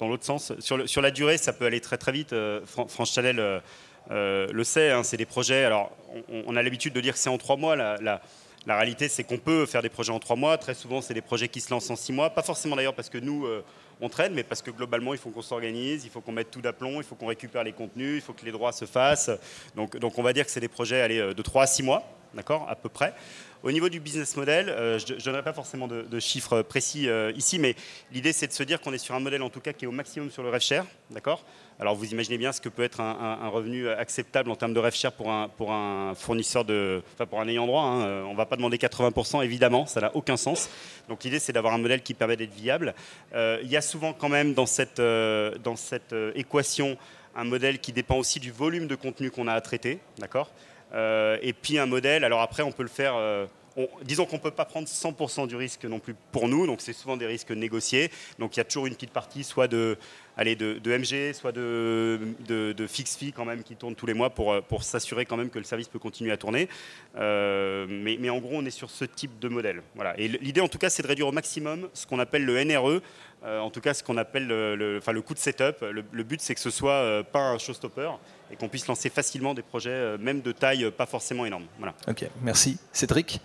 [0.00, 0.52] dans l'autre sens.
[0.58, 2.32] Sur, sur la durée, ça peut aller très très vite.
[2.32, 5.64] Euh, Fran- France Chanel euh, le sait, hein, c'est des projets.
[5.64, 5.92] Alors,
[6.28, 7.76] on, a l'habitude de dire que c'est en trois mois.
[7.76, 8.20] La-
[8.66, 10.56] la réalité, c'est qu'on peut faire des projets en trois mois.
[10.56, 12.30] Très souvent, c'est des projets qui se lancent en six mois.
[12.30, 13.64] Pas forcément d'ailleurs parce que nous, euh,
[14.00, 16.60] on traîne, mais parce que globalement, il faut qu'on s'organise, il faut qu'on mette tout
[16.60, 19.30] d'aplomb, il faut qu'on récupère les contenus, il faut que les droits se fassent.
[19.74, 22.04] Donc, on va dire que c'est des projets allez, euh, de trois à six mois,
[22.34, 23.14] d'accord, à peu près.
[23.62, 27.32] Au niveau du business model, euh, je ne donnerai pas forcément de, chiffres précis euh,
[27.36, 27.76] ici, mais
[28.10, 29.88] l'idée c'est de se dire qu'on est sur un modèle en tout cas qui est
[29.88, 31.44] au maximum sur le rev share, d'accord?
[31.78, 34.94] Alors vous imaginez bien ce que peut être un, revenu acceptable en termes de rev
[34.94, 37.84] share pour un, fournisseur de, enfin pour un ayant droit.
[37.84, 38.04] hein.
[38.04, 40.68] Euh, On ne va pas demander 80% évidemment, ça n'a aucun sens.
[41.08, 42.94] Donc l'idée c'est d'avoir un modèle qui permet d'être viable.
[43.32, 46.96] Il y a souvent quand même dans cette, dans cette équation
[47.36, 50.50] un modèle qui dépend aussi du volume de contenu qu'on a à traiter, d'accord?
[50.94, 54.42] Et puis un modèle, alors après on peut le faire, euh, on- disons qu'on ne
[54.42, 57.50] peut pas prendre 100% du risque non plus pour nous, donc c'est souvent des risques
[57.52, 59.96] négociés, donc il y a toujours une petite partie soit de,
[60.36, 64.12] allez, de, MG, soit de, de, de fixe fee quand même qui tourne tous les
[64.14, 66.68] mois pour, euh, pour s'assurer quand même que le service peut continuer à tourner.
[67.16, 69.82] Euh, mais, en gros on est sur ce type de modèle.
[69.94, 70.18] Voilà.
[70.18, 73.00] Et l'idée en tout cas c'est de réduire au maximum ce qu'on appelle le NRE,
[73.44, 75.80] euh, en tout cas ce qu'on appelle le, enfin, le coût de setup.
[75.80, 78.10] Le, but c'est que ce soit euh, pas un showstopper
[78.52, 81.64] et qu'on puisse lancer facilement des projets, euh, même de taille euh, pas forcément énorme.
[81.78, 81.94] Voilà.
[82.06, 82.78] Ok, merci.
[82.92, 83.40] Cédric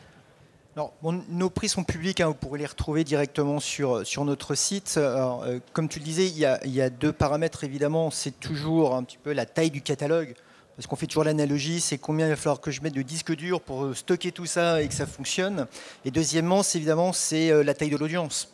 [0.76, 4.54] Alors, bon, nos prix sont publics, hein, vous pourrez les retrouver directement sur, sur notre
[4.54, 4.98] site.
[4.98, 8.12] Alors, euh, comme tu le disais, il y, a, il y a deux paramètres évidemment.
[8.12, 10.36] C'est toujours un petit peu la taille du catalogue.
[10.78, 13.36] Parce qu'on fait toujours l'analogie, c'est combien il va falloir que je mette de disques
[13.36, 15.66] durs pour euh, stocker tout ça et que ça fonctionne.
[16.06, 18.54] Et deuxièmement, c'est évidemment c'est euh, la taille de l'audience.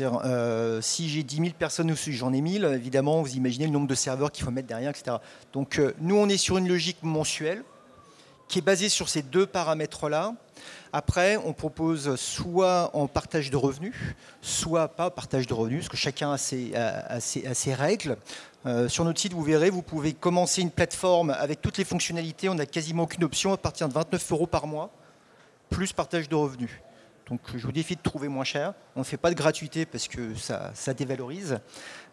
[0.00, 3.72] Euh, si j'ai 10 000 personnes ou si j'en ai 1000, évidemment, vous imaginez le
[3.72, 5.18] nombre de serveurs qu'il faut mettre derrière, etc.
[5.52, 7.62] Donc, euh, nous, on est sur une logique mensuelle
[8.48, 10.34] qui est basée sur ces deux paramètres-là.
[10.92, 13.94] Après, on propose soit en partage de revenus,
[14.40, 18.16] soit pas partage de revenus, parce que chacun a ses règles.
[18.66, 22.48] Euh, sur notre site, vous verrez, vous pouvez commencer une plateforme avec toutes les fonctionnalités.
[22.48, 24.90] On n'a quasiment aucune option à partir de 29 euros par mois,
[25.70, 26.70] plus partage de revenus.
[27.28, 28.72] Donc je vous défie de trouver moins cher.
[28.94, 31.58] On ne fait pas de gratuité parce que ça, ça dévalorise.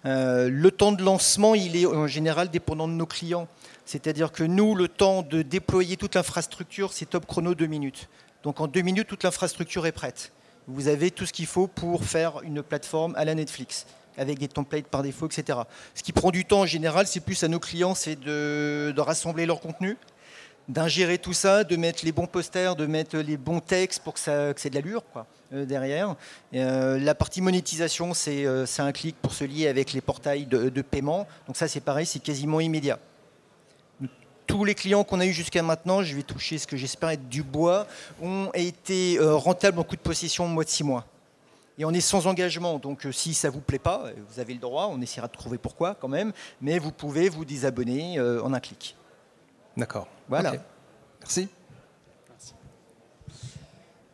[0.05, 3.47] Euh, le temps de lancement, il est en général dépendant de nos clients.
[3.85, 8.09] C'est-à-dire que nous, le temps de déployer toute l'infrastructure, c'est top chrono deux minutes.
[8.41, 10.33] Donc en deux minutes, toute l'infrastructure est prête.
[10.67, 13.85] Vous avez tout ce qu'il faut pour faire une plateforme à la Netflix,
[14.17, 15.59] avec des templates par défaut, etc.
[15.93, 19.01] Ce qui prend du temps en général, c'est plus à nos clients, c'est de, de
[19.01, 19.97] rassembler leur contenu,
[20.67, 24.19] d'ingérer tout ça, de mettre les bons posters, de mettre les bons textes pour que
[24.19, 26.15] ça que de l'allure quoi, euh, derrière.
[26.53, 30.45] Euh, la partie monétisation, c'est euh, c'est un clic pour se lier avec les portails
[30.45, 31.27] de, paiement.
[31.47, 32.99] Donc ça, c'est pareil, c'est quasiment immédiat.
[34.45, 37.29] Tous les clients qu'on a eu jusqu'à maintenant, je vais toucher ce que j'espère être
[37.29, 37.87] du bois,
[38.21, 41.05] ont été rentables en coût de possession au mois de six mois.
[41.79, 44.89] Et on est sans engagement, donc si ça vous plaît pas, vous avez le droit,
[44.91, 48.95] on essaiera de trouver pourquoi quand même, mais vous pouvez vous désabonner en un clic.
[49.75, 50.07] D'accord.
[50.29, 50.53] Voilà.
[51.21, 51.47] Merci.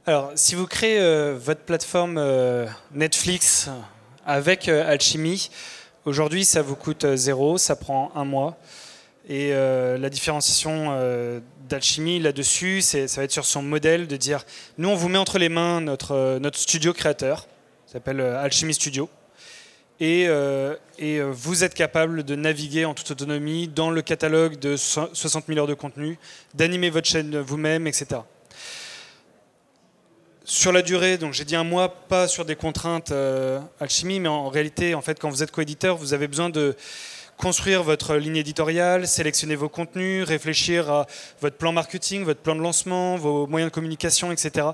[0.05, 3.69] Alors, si vous créez euh, votre plateforme euh, Netflix
[4.25, 5.49] avec euh, Alchemy,
[6.05, 8.57] aujourd'hui, ça vous coûte zéro, ça prend un mois.
[9.27, 14.17] Et euh, la différenciation euh, d'Alchemy là-dessus, c'est- ça va être sur son modèle de
[14.17, 14.43] dire
[14.79, 17.41] nous, on vous met entre les mains notre, euh, notre studio créateur,
[17.85, 19.07] ça s'appelle euh, Alchemy Studio.
[20.01, 24.77] Et, euh, euh, vous êtes capable de naviguer en toute autonomie dans le catalogue de
[24.77, 26.17] so- 60 000 heures de contenu,
[26.53, 28.21] d'animer votre chaîne vous-même, etc.
[30.45, 34.29] Sur la durée, donc j'ai dit un mois, pas sur des contraintes euh, alchimie, mais
[34.29, 36.75] en réalité, en fait, quand vous êtes coéditeur, vous avez besoin de
[37.37, 41.07] construire votre ligne éditoriale, sélectionner vos contenus, réfléchir à
[41.41, 44.67] votre plan marketing, votre plan de lancement, vos moyens de communication, etc.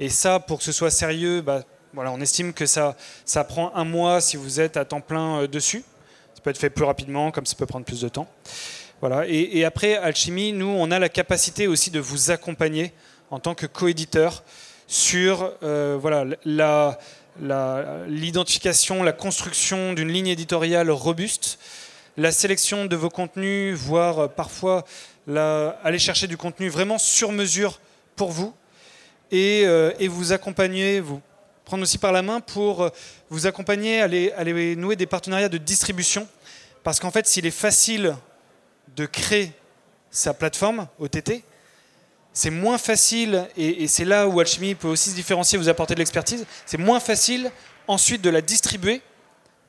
[0.00, 1.62] Et ça, pour que ce soit sérieux, bah,
[1.94, 5.42] voilà, on estime que ça, ça prend un mois si vous êtes à temps plein
[5.42, 5.84] euh, dessus.
[6.34, 8.26] Ça peut être fait plus rapidement, comme ça peut prendre plus de temps.
[9.00, 9.26] Voilà.
[9.28, 12.92] Et, après, Alchemy, nous, on a la capacité aussi de vous accompagner
[13.30, 14.42] en tant que coéditeur
[14.86, 16.98] sur euh, voilà, la,
[18.06, 21.58] l'identification, la construction d'une ligne éditoriale robuste,
[22.16, 24.84] la sélection de vos contenus, voire euh, parfois
[25.84, 27.80] aller chercher du contenu vraiment sur mesure
[28.16, 28.54] pour vous,
[29.30, 29.62] et,
[29.98, 31.22] et vous accompagner, vous
[31.80, 32.90] aussi par la main pour euh,
[33.30, 34.04] vous accompagner à
[34.36, 36.28] aller nouer des partenariats de distribution.
[36.82, 38.14] Parce qu'en fait, s'il est facile
[38.96, 39.52] de créer
[40.10, 41.42] sa plateforme OTT,
[42.34, 45.94] c'est moins facile, et, et c'est là où Alchemy peut aussi se différencier, vous apporter
[45.94, 47.50] de l'expertise, c'est moins facile
[47.86, 49.00] ensuite de la distribuer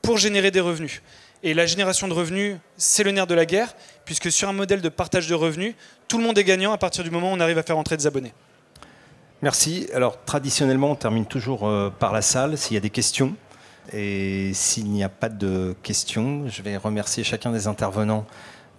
[0.02, 1.02] pour générer des revenus.
[1.42, 3.74] Et la génération de revenus, c'est le nerf de la guerre,
[4.06, 5.74] puisque sur un modèle de partage de revenus,
[6.08, 7.96] tout le monde est gagnant à partir du moment où on arrive à faire entrer
[7.96, 8.32] des abonnés.
[9.42, 9.88] Merci.
[9.92, 13.34] Alors traditionnellement, on termine toujours euh, par la salle s'il y a des questions.
[13.92, 18.24] Et s'il n'y a pas de questions, je vais remercier chacun des intervenants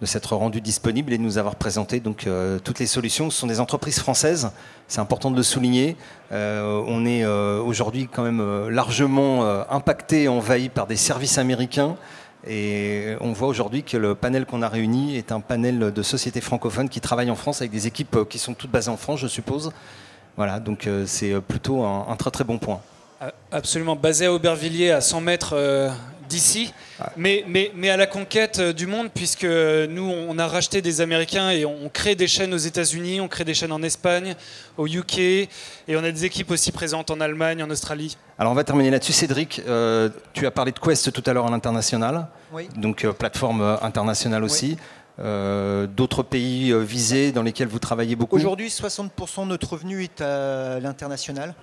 [0.00, 3.30] de s'être rendu disponible et de nous avoir présenté donc euh, toutes les solutions.
[3.30, 4.50] Ce sont des entreprises françaises,
[4.88, 5.96] c'est important de le souligner.
[6.32, 11.96] Euh, on est aujourd'hui quand même largement impacté envahi par des services américains.
[12.48, 16.40] Et on voit aujourd'hui que le panel qu'on a réuni est un panel de sociétés
[16.40, 19.28] francophones qui travaillent en France avec des équipes qui sont toutes basées en France, je
[19.28, 19.72] suppose.
[20.36, 22.80] Voilà, donc euh, c'est euh, plutôt un, un très très bon point.
[23.50, 25.88] Absolument, basé à Aubervilliers, à 100 mètres euh,
[26.28, 26.74] d'ici,
[27.16, 31.00] mais, mais, mais à la conquête euh, du monde, puisque nous, on a racheté des
[31.00, 34.34] Américains et on crée des chaînes aux États-Unis, on crée des chaînes en Espagne,
[34.76, 35.48] au UK, et
[35.90, 38.18] on a des équipes aussi présentes en Allemagne, en Australie.
[38.38, 39.12] Alors on va terminer là-dessus.
[39.14, 42.68] Cédric, euh, tu as parlé de Quest tout à l'heure à l'international, Oui.
[42.76, 44.76] donc euh, plateforme internationale aussi.
[45.18, 50.02] Euh, D'autres pays euh, visés dans lesquels vous travaillez beaucoup Aujourd'hui, 60% de notre revenu
[50.02, 51.54] est à l'international.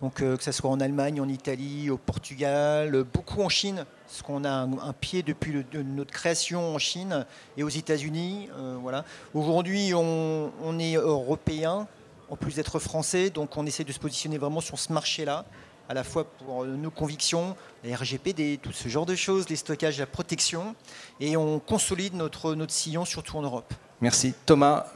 [0.00, 4.22] Donc, euh, que ce soit en Allemagne, en Italie, au Portugal, beaucoup en Chine, parce
[4.22, 7.26] qu'on a un, pied depuis notre création en Chine
[7.56, 8.48] et aux États-Unis.
[8.80, 9.04] voilà.
[9.34, 11.86] Aujourd'hui, on, on est européen,
[12.30, 15.44] en plus d'être français, donc on essaie de se positionner vraiment sur ce marché-là,
[15.90, 19.56] à la fois pour euh, nos convictions, la RGPD, tout ce genre de choses, les
[19.56, 20.76] stockages, la protection,
[21.18, 23.74] et on consolide notre, notre sillon, surtout en Europe.
[24.00, 24.32] Merci.
[24.46, 24.86] Thomas,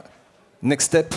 [0.61, 1.13] next step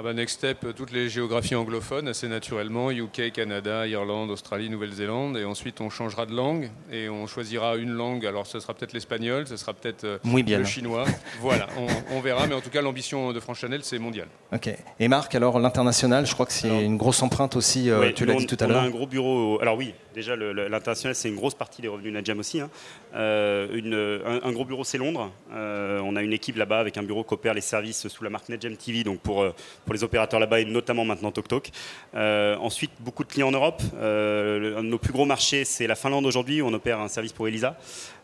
[0.00, 4.70] Ah bah, next step, euh, toutes les géographies anglophones, assez naturellement, UK, Canada, Irlande, Australie,
[4.70, 8.72] Nouvelle-Zélande, et ensuite on changera de langue, et on choisira une langue, alors ce sera
[8.72, 10.56] peut-être l'espagnol, ce sera peut-être euh, Muy bien.
[10.56, 11.04] le chinois,
[11.42, 14.28] voilà, on, on verra, mais en tout cas l'ambition de France Chanel, c'est mondial.
[14.54, 14.70] Ok.
[15.00, 18.24] Et Marc, alors l'international, je crois que c'est une grosse empreinte aussi, euh, Oui, tu
[18.24, 18.82] l'as dit tout à On a l'heure.
[18.84, 19.56] un gros bureau.
[19.56, 22.58] au- Alors oui, déjà l'international c'est une grosse partie des revenus de aussi.
[22.62, 22.70] hein.
[23.14, 25.30] Euh, une- un, un gros bureau c'est Londres.
[25.52, 28.30] Euh, on a une équipe là-bas avec un bureau qui opère les services sous la
[28.30, 29.44] marque Nadjam TV, donc pour
[29.90, 31.72] pour les opérateurs là-bas et notamment maintenant TokTok.
[32.14, 33.82] Euh, ensuite beaucoup de clients en Europe.
[33.96, 36.62] Euh, un de nos plus gros marchés c'est la Finlande aujourd'hui.
[36.62, 37.76] où On opère un service pour Elisa.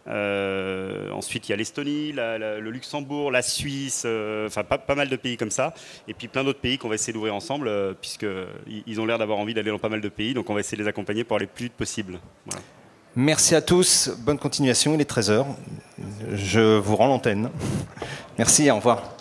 [0.06, 5.16] Euh, ensuite, il y a l'Estonie, le Luxembourg, la Suisse, euh, enfin pas, mal de
[5.16, 5.74] pays comme ça.
[6.06, 7.68] Et puis plein d'autres pays qu'on va essayer d'ouvrir ensemble,
[8.00, 10.34] puisqu'ils ils ont l'air d'avoir envie d'aller dans pas mal de pays.
[10.34, 12.20] Donc on va essayer de les accompagner pour aller le plus vite possible.
[13.16, 15.44] Merci à tous, bonne continuation, il est 13h.
[16.32, 17.50] Je vous rends l'antenne.
[18.38, 19.15] Merci, au revoir.